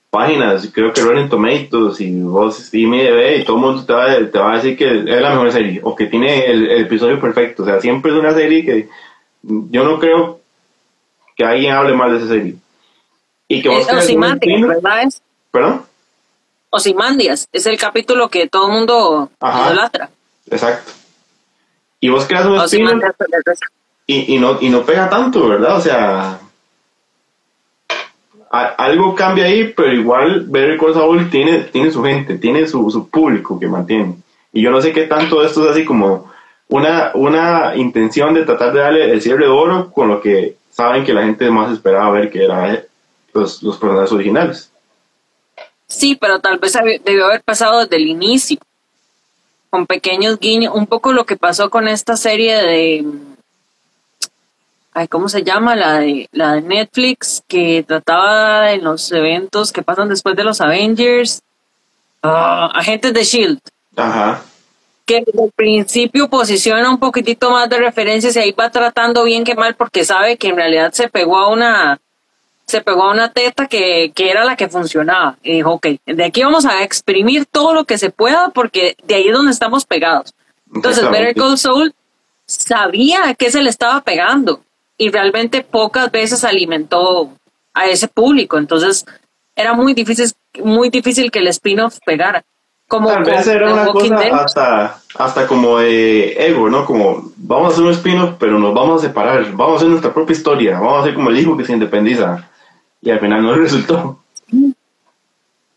[0.10, 4.40] páginas, creo que Rotten Tomatoes y vos IMDb y todo el mundo te va, te
[4.40, 7.64] va a decir que es la mejor serie o que tiene el, el episodio perfecto,
[7.64, 8.90] o sea, siempre es una serie que
[9.44, 10.40] yo no creo
[11.36, 12.56] que alguien hable mal de esa serie.
[13.48, 15.10] Y que vos Es Ozymandias, estilo- ¿verdad?
[15.52, 15.82] ¿Perdón?
[16.70, 19.68] Ozymandias, es el capítulo que todo el mundo Ajá.
[19.68, 20.10] idolatra.
[20.50, 20.92] Exacto.
[22.00, 23.14] Y vos creas un estilo Ozymandias,
[24.06, 25.78] y, y, no, y no pega tanto, ¿verdad?
[25.78, 26.40] O sea,
[28.52, 32.90] a- algo cambia ahí, pero igual Better Call Saul tiene, tiene su gente, tiene su,
[32.92, 34.16] su público que mantiene.
[34.54, 36.32] Y yo no sé qué tanto esto es así como
[36.70, 41.04] una, una intención de tratar de darle el cierre de oro con lo que saben
[41.04, 42.82] que la gente más esperaba ver que era
[43.34, 44.72] los, los personajes originales.
[45.88, 48.58] Sí, pero tal vez debió haber pasado desde el inicio,
[49.70, 53.06] con pequeños guiños, un poco lo que pasó con esta serie de,
[54.94, 55.76] ay, ¿cómo se llama?
[55.76, 60.60] La de, la de Netflix, que trataba en los eventos que pasan después de los
[60.60, 61.42] Avengers,
[62.22, 63.60] ah, Agentes de Shield,
[63.96, 64.42] Ajá.
[65.06, 69.46] que desde el principio posiciona un poquitito más de referencias y ahí va tratando bien
[69.46, 72.02] que mal porque sabe que en realidad se pegó a una
[72.68, 76.26] se pegó a una teta que, que era la que funcionaba y dijo, ok, de
[76.26, 79.86] aquí vamos a exprimir todo lo que se pueda porque de ahí es donde estamos
[79.86, 80.34] pegados.
[80.74, 81.10] Entonces.
[81.10, 81.94] Better Call Saul
[82.46, 84.62] sabía a qué se le estaba pegando
[84.98, 87.32] y realmente pocas veces alimentó
[87.74, 89.06] a ese público, entonces
[89.56, 90.32] era muy difícil,
[90.64, 92.44] muy difícil que el spin-off pegara.
[92.88, 94.34] Como Tal vez era una cosa Dead.
[94.34, 96.86] hasta, hasta como de ego, ¿no?
[96.86, 100.14] Como vamos a hacer un spin-off, pero nos vamos a separar, vamos a hacer nuestra
[100.14, 102.50] propia historia, vamos a hacer como el hijo que se independiza.
[103.08, 104.20] Y al final no resultó.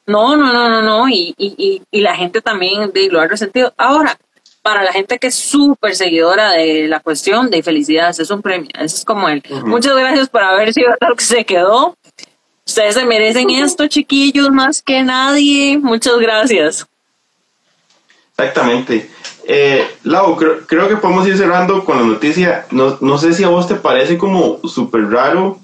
[0.05, 1.09] No, no, no, no, no.
[1.09, 3.73] Y, y, y, y la gente también de, lo ha resentido.
[3.77, 4.19] Ahora,
[4.63, 8.69] para la gente que es súper seguidora de la cuestión de felicidades, es un premio.
[8.75, 9.45] Eso es como él.
[9.49, 9.65] Ujú.
[9.65, 11.97] Muchas gracias por haber sido lo que se quedó.
[12.67, 15.79] Ustedes se merecen esto, chiquillos, más que nadie.
[15.79, 16.85] Muchas gracias.
[18.37, 19.09] Exactamente.
[19.47, 22.67] Eh, Lau, creo, creo que podemos ir cerrando con la noticia.
[22.73, 25.61] No, no sé si a vos te parece como súper raro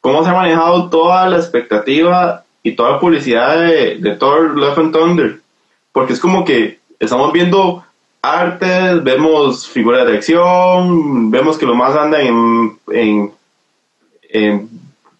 [0.00, 4.78] cómo se ha manejado toda la expectativa y toda la publicidad de, de Thor Love
[4.78, 5.40] and Thunder.
[5.92, 7.84] Porque es como que estamos viendo
[8.22, 13.32] artes, vemos figuras de acción, vemos que lo más anda en, en,
[14.28, 14.68] en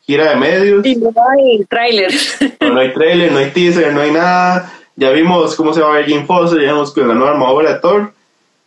[0.02, 0.86] gira de medios.
[0.86, 2.12] Y no hay tráiler.
[2.60, 4.72] No, no hay trailer, no hay teaser, no hay nada.
[4.96, 7.74] Ya vimos cómo se va a ver Jim Foster, ya vimos con la nueva armadura
[7.74, 8.12] de Thor.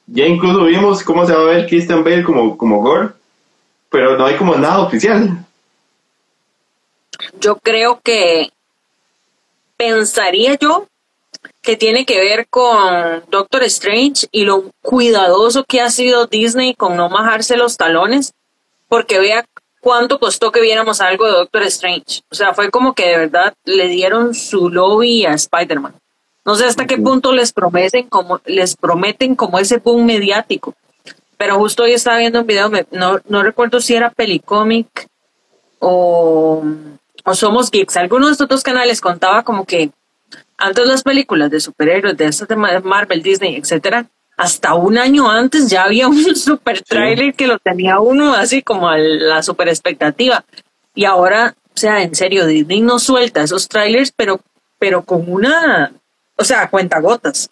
[0.07, 3.09] Ya incluso vimos cómo se va a ver Christian Bale como, como Gore.
[3.89, 5.42] Pero no hay como nada oficial.
[7.43, 8.49] Yo creo que
[9.75, 10.87] pensaría yo
[11.61, 16.95] que tiene que ver con Doctor Strange y lo cuidadoso que ha sido Disney con
[16.95, 18.31] no majarse los talones,
[18.87, 19.43] porque vea
[19.81, 22.21] cuánto costó que viéramos algo de Doctor Strange.
[22.31, 25.95] O sea, fue como que de verdad le dieron su lobby a Spider-Man.
[26.45, 30.75] No sé hasta qué punto les prometen como, les prometen como ese boom mediático.
[31.37, 35.07] Pero justo hoy estaba viendo un video, me- no, no recuerdo si era Pelicomic
[35.79, 36.63] o,
[37.23, 37.97] o Somos Geeks.
[37.97, 39.91] Alguno de estos dos canales contaba como que
[40.57, 44.05] antes las películas de superhéroes, de estas de Ma- Marvel, Disney, etcétera,
[44.37, 48.89] hasta un año antes ya había un super trailer que lo tenía uno así como
[48.89, 50.43] a la super expectativa.
[50.95, 54.39] Y ahora, o sea, en serio, Disney no suelta esos trailers, pero,
[54.79, 55.91] pero con una,
[56.35, 57.49] o sea, cuenta gotas.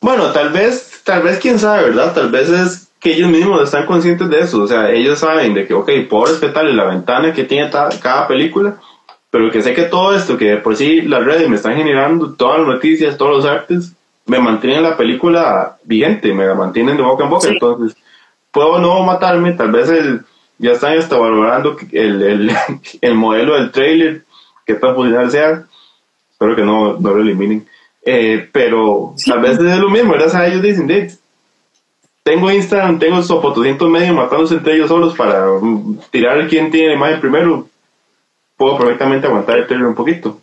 [0.00, 2.14] Bueno, tal vez, tal vez quién sabe, ¿verdad?
[2.14, 4.62] Tal vez es que ellos mismos están conscientes de eso.
[4.62, 8.78] O sea, ellos saben de que, ok, puedo respetarle la ventana que tiene cada película,
[9.30, 12.58] pero que sé que todo esto, que por sí las redes me están generando todas
[12.58, 13.92] las noticias, todos los artes,
[14.26, 17.46] me mantienen la película vigente, me la mantienen de boca en boca.
[17.46, 17.52] Sí.
[17.52, 17.96] Entonces,
[18.50, 20.22] puedo no matarme, tal vez el,
[20.58, 22.50] ya están hasta valorando el, el,
[23.00, 24.24] el modelo del trailer,
[24.66, 25.64] que tan funcional sea.
[26.30, 27.66] Espero que no, no lo eliminen.
[28.02, 30.28] Eh, pero tal vez es lo mismo, ¿verdad?
[30.28, 31.10] O sea, ellos dicen, "De,
[32.22, 36.88] tengo Instagram, tengo Sopo 200 medios matándose entre ellos solos para mm, tirar quién tiene
[36.88, 37.66] la imagen primero.
[38.60, 40.38] Puedo perfectamente aguantar el trailer un poquito.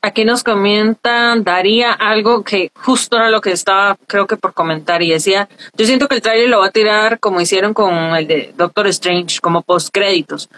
[0.00, 5.02] Aquí nos comenta Daría algo que justo era lo que estaba, creo que por comentar,
[5.02, 8.26] y decía, yo siento que el trailer lo va a tirar como hicieron con el
[8.26, 10.48] de Doctor Strange, como post créditos.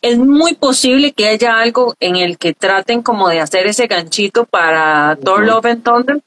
[0.00, 4.44] Es muy posible que haya algo en el que traten como de hacer ese ganchito
[4.44, 5.46] para Thor.
[5.46, 6.20] Love and Thunder,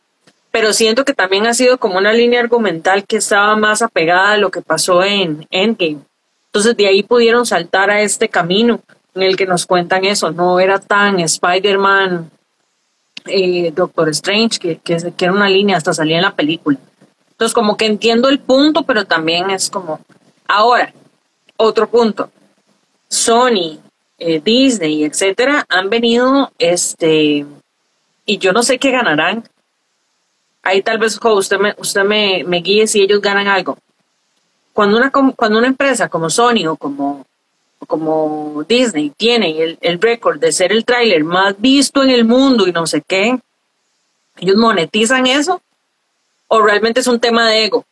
[0.51, 4.37] pero siento que también ha sido como una línea argumental que estaba más apegada a
[4.37, 5.99] lo que pasó en Endgame.
[6.45, 8.79] Entonces de ahí pudieron saltar a este camino
[9.15, 12.29] en el que nos cuentan eso, no era tan Spider-Man
[13.25, 16.77] eh, Doctor Strange, que, que, era una línea, hasta salía en la película.
[17.31, 19.99] Entonces, como que entiendo el punto, pero también es como.
[20.47, 20.93] Ahora,
[21.57, 22.29] otro punto.
[23.07, 23.79] Sony,
[24.19, 27.45] eh, Disney, etcétera, han venido, este,
[28.25, 29.43] y yo no sé qué ganarán.
[30.61, 33.77] Ahí tal vez jo, usted me, usted me, me guíe si ellos ganan algo.
[34.73, 37.24] Cuando una, cuando una empresa como Sony o como,
[37.85, 42.67] como Disney tiene el, el récord de ser el tráiler más visto en el mundo
[42.67, 43.37] y no sé qué,
[44.37, 45.61] ellos monetizan eso
[46.47, 47.85] o realmente es un tema de ego.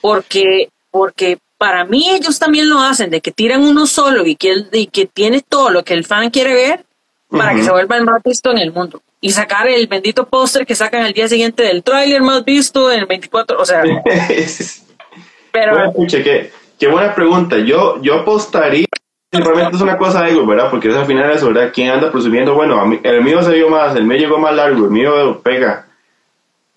[0.00, 4.50] Porque, porque para mí ellos también lo hacen, de que tiran uno solo y que,
[4.50, 6.84] el- y que tiene todo lo que el fan quiere ver
[7.30, 7.64] para que Ujú.
[7.66, 9.00] se vuelva el más visto en el mundo.
[9.20, 13.00] Y sacar el bendito póster que sacan al día siguiente del tráiler más visto en
[13.00, 13.82] el 24, o sea,
[15.52, 17.56] pero Bueno, pucha, qué, qué buena pregunta.
[17.58, 18.86] Yo, yo apostaría,
[19.40, 20.70] realmente es una cosa de ego, ¿verdad?
[20.70, 21.70] Porque es al final eso, ¿verdad?
[21.74, 22.54] ¿Quién anda presumiendo?
[22.54, 25.86] Bueno, el mío se vio más, el mío llegó más largo, el mío pega.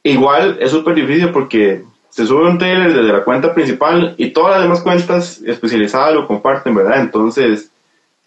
[0.04, 4.54] Igual es súper difícil porque se sube un trailer desde la cuenta principal y todas
[4.54, 7.00] las demás cuentas especializadas lo comparten, ¿verdad?
[7.00, 7.70] Entonces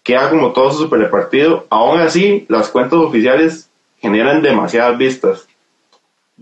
[0.03, 1.65] queda como todo súper repartido.
[1.69, 3.69] Aún así, las cuentas oficiales
[3.99, 5.47] generan demasiadas vistas.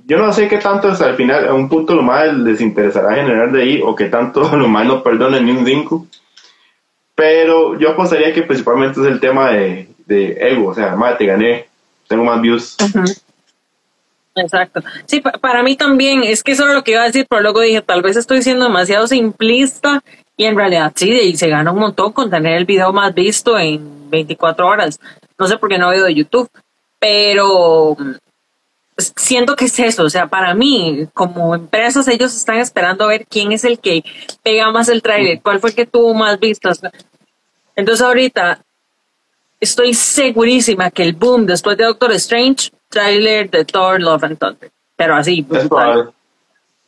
[0.06, 3.16] Yo no sé qué tanto hasta al final, a un punto lo más les interesará
[3.16, 6.08] generar de ahí o qué tanto lo más no perdonen ni un 5.
[7.20, 11.26] Pero yo apostaría que principalmente es el tema de, de ego, o sea, madre, te
[11.26, 11.68] gané,
[12.08, 12.78] tengo más views.
[14.36, 14.82] Exacto.
[15.06, 17.42] Sí, pa- para mí también, es que eso era lo que iba a decir, pero
[17.42, 20.02] luego dije, tal vez estoy siendo demasiado simplista
[20.38, 23.60] y en realidad sí, y se gana un montón con tener el video más visto
[23.60, 24.98] en 24 horas.
[25.38, 26.50] No sé por qué no veo de YouTube,
[27.00, 27.98] pero,
[28.98, 33.26] siento que es eso, o sea, para mí, como empresas, ellos están esperando a ver
[33.28, 34.04] quién es el que
[34.42, 36.80] pega más el trailer, cuál fue el que tuvo más vistas.
[37.80, 38.62] Entonces ahorita
[39.60, 44.72] estoy segurísima que el boom después de Doctor Strange, trailer de Thor, Love and Thunder,
[44.98, 45.46] pero así.
[45.50, 46.12] Es probable,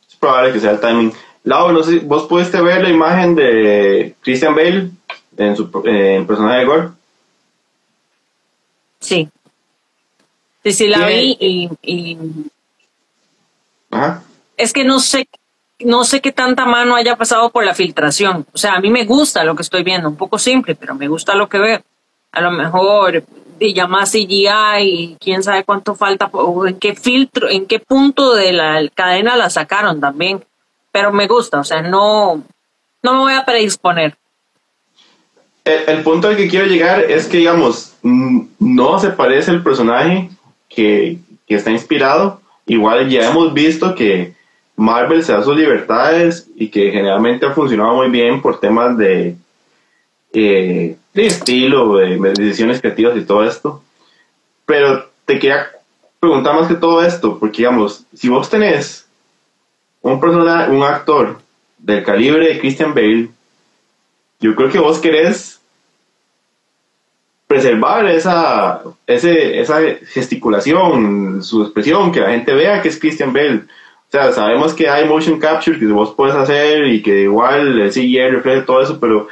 [0.06, 1.12] es probable que sea el timing.
[1.44, 4.90] Lau, no sé, ¿vos pudiste ver la imagen de Christian Bale
[5.38, 6.88] en su en personaje de Gore?
[9.00, 9.28] Sí.
[10.62, 12.18] Sí, sí, la vi y, y,
[13.90, 14.22] Ajá.
[14.56, 15.26] es que no sé,
[15.84, 18.46] no sé qué tanta mano haya pasado por la filtración.
[18.52, 21.08] O sea, a mí me gusta lo que estoy viendo, un poco simple, pero me
[21.08, 21.82] gusta lo que veo.
[22.32, 23.24] A lo mejor
[23.72, 24.48] ya más CGI
[24.80, 29.36] y quién sabe cuánto falta, o en qué filtro, en qué punto de la cadena
[29.36, 30.44] la sacaron también.
[30.90, 32.42] Pero me gusta, o sea, no,
[33.02, 34.16] no me voy a predisponer.
[35.64, 40.30] El, punto al que quiero llegar es que, digamos, no se parece el personaje
[40.68, 42.40] que está inspirado.
[42.66, 44.34] Igual ya hemos visto que
[44.76, 49.36] Marvel se da sus libertades y que generalmente ha funcionado muy bien por temas de,
[50.32, 53.82] eh, estilo, de, de decisiones creativas y todo esto.
[54.66, 55.70] Pero te quería
[56.18, 59.06] preguntar más que todo esto, porque digamos, si vos tenés
[60.00, 61.38] un personaje, un actor
[61.78, 63.28] del calibre de Christian Bale,
[64.40, 65.60] yo creo que vos querés
[67.46, 69.78] preservar esa, ese, esa
[70.12, 73.64] gesticulación, su expresión, que la gente vea que es Christian Bale.
[74.12, 78.28] Sea, sabemos que hay motion capture que vos puedes hacer y que igual el CGI
[78.28, 79.26] refleja todo eso, pero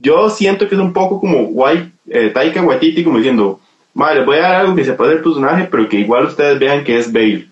[0.00, 3.58] yo siento que es un poco como White, eh, Taika Waititi como diciendo,
[3.92, 6.84] vale, voy a dar algo que se puede el personaje, pero que igual ustedes vean
[6.84, 7.48] que es Bale,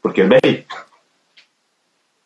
[0.00, 0.66] porque es Bale.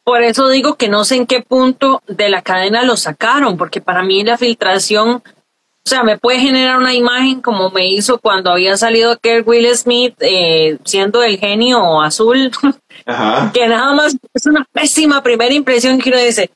[0.05, 3.81] Por eso digo que no sé en qué punto de la cadena lo sacaron, porque
[3.81, 8.51] para mí la filtración, o sea, me puede generar una imagen como me hizo cuando
[8.51, 12.51] había salido Kerr Will Smith eh, siendo el genio azul,
[13.11, 13.51] Ajá.
[13.53, 16.51] que nada más es una pésima primera impresión que uno dice,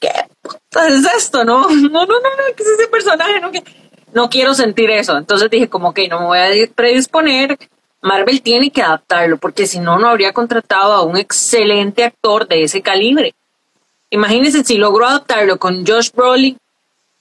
[0.00, 0.10] ¿qué
[0.42, 1.44] puta es esto?
[1.44, 3.40] No, no, no, no, no, ¿qué es ese personaje?
[3.40, 3.62] No, que
[4.12, 5.16] no quiero sentir eso.
[5.16, 7.58] Entonces dije, como que no me voy a predisponer.
[8.02, 12.62] Marvel tiene que adaptarlo, porque si no, no habría contratado a un excelente actor de
[12.62, 13.34] ese calibre.
[14.08, 16.56] Imagínense si logró adaptarlo con Josh Brolin,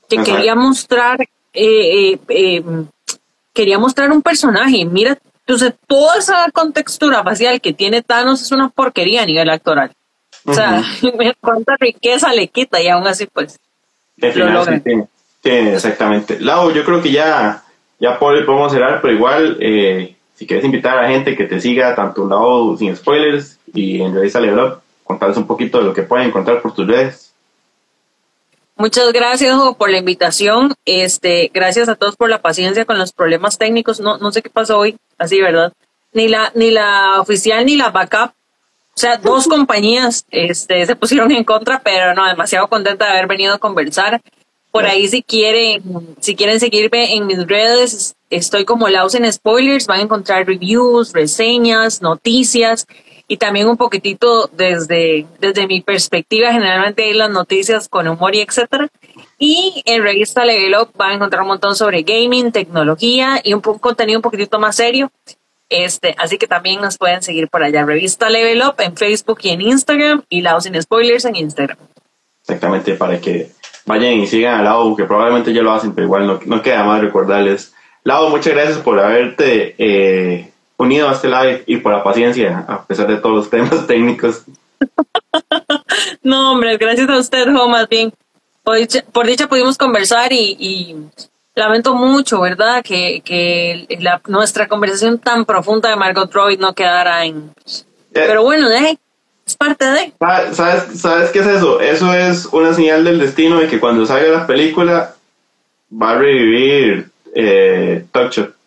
[0.08, 0.26] que Ajá.
[0.26, 2.64] quería mostrar, eh, eh, eh,
[3.54, 4.86] quería mostrar un personaje.
[4.86, 5.18] Mira,
[5.50, 9.92] entonces toda esa contextura facial que tiene Thanos es una porquería a nivel actoral.
[10.46, 10.84] O sea,
[11.42, 13.60] cuánta riqueza le quita y aún así, pues.
[14.16, 15.08] Final sí tiene,
[15.42, 16.40] tiene, exactamente.
[16.40, 17.64] Lau, yo creo que ya,
[18.00, 21.96] ya podemos cerrar, pero igual, eh, si quieres invitar a la gente que te siga,
[21.96, 26.28] tanto Lau sin spoilers y en Level Up, contarles un poquito de lo que pueden
[26.28, 27.29] encontrar por tus redes.
[28.80, 30.74] Muchas gracias Hugo, por la invitación.
[30.86, 34.00] Este, gracias a todos por la paciencia con los problemas técnicos.
[34.00, 35.74] No, no sé qué pasó hoy, así, ¿verdad?
[36.14, 38.32] Ni la, ni la oficial ni la backup.
[38.32, 43.28] O sea, dos compañías este, se pusieron en contra, pero no, demasiado contenta de haber
[43.28, 44.22] venido a conversar.
[44.72, 45.84] Por ahí si quieren,
[46.22, 51.12] si quieren seguirme en mis redes, estoy como Laus en Spoilers, van a encontrar reviews,
[51.12, 52.88] reseñas, noticias
[53.30, 58.90] y también un poquitito desde, desde mi perspectiva, generalmente las noticias con humor y etcétera.
[59.38, 63.62] Y en revista Level Up van a encontrar un montón sobre gaming, tecnología y un
[63.62, 65.12] po- contenido un poquitito más serio.
[65.70, 67.86] Este, así que también nos pueden seguir por allá.
[67.86, 71.78] Revista Level Up en Facebook y en Instagram y Laos sin Spoilers en Instagram.
[72.42, 73.52] Exactamente, para que
[73.86, 76.84] vayan y sigan a Lau, que probablemente ya lo hacen, pero igual no, no queda
[76.84, 77.76] más recordarles.
[78.04, 80.49] Lau, muchas gracias por haberte eh,
[80.80, 84.44] unido a este live y por la paciencia, a pesar de todos los temas técnicos.
[86.24, 88.14] No, hombre, gracias a usted, Jo, más bien.
[88.64, 90.96] Por dicha, por dicha pudimos conversar y, y
[91.54, 92.84] lamento mucho, ¿verdad?
[92.84, 97.52] Que, que la, nuestra conversación tan profunda de Margot Robbie no quedara en...
[98.14, 98.98] Pero bueno, eh,
[99.46, 100.14] es parte de...
[100.22, 101.82] Ah, ¿Sabes, ¿Sabes qué es eso?
[101.82, 105.16] Eso es una señal del destino de que cuando salga la película
[105.92, 108.59] va a revivir eh, Talk Shot.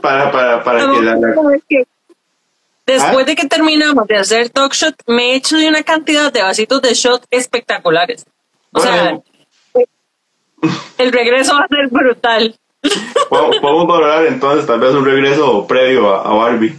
[0.00, 1.34] Para, para, para que la, la-
[2.84, 3.24] Después ¿Ah?
[3.24, 6.82] de que terminamos de hacer talk shot, me he hecho de una cantidad de vasitos
[6.82, 8.24] de shot espectaculares.
[8.72, 9.22] O Bueno.
[9.74, 9.84] sea,
[10.98, 12.56] el regreso va a ser brutal.
[13.28, 16.76] podemos, podemos valorar entonces tal vez un regreso previo a, a Barbie.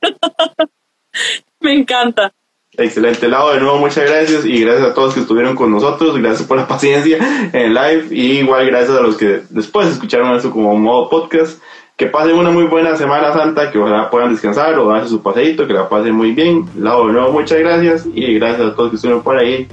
[1.60, 2.32] Me encanta.
[2.78, 6.46] Excelente, Lau, de nuevo muchas gracias y gracias a todos que estuvieron con nosotros, gracias
[6.46, 7.18] por la paciencia
[7.52, 11.60] en live y igual gracias a los que después escucharon esto como modo podcast.
[11.96, 15.66] Que pasen una muy buena Semana Santa, que ojalá puedan descansar o darse su paseíto,
[15.66, 16.66] que la pasen muy bien.
[16.78, 19.66] Lau, de nuevo muchas gracias y gracias a todos que estuvieron por ahí.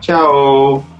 [0.00, 0.99] Chao.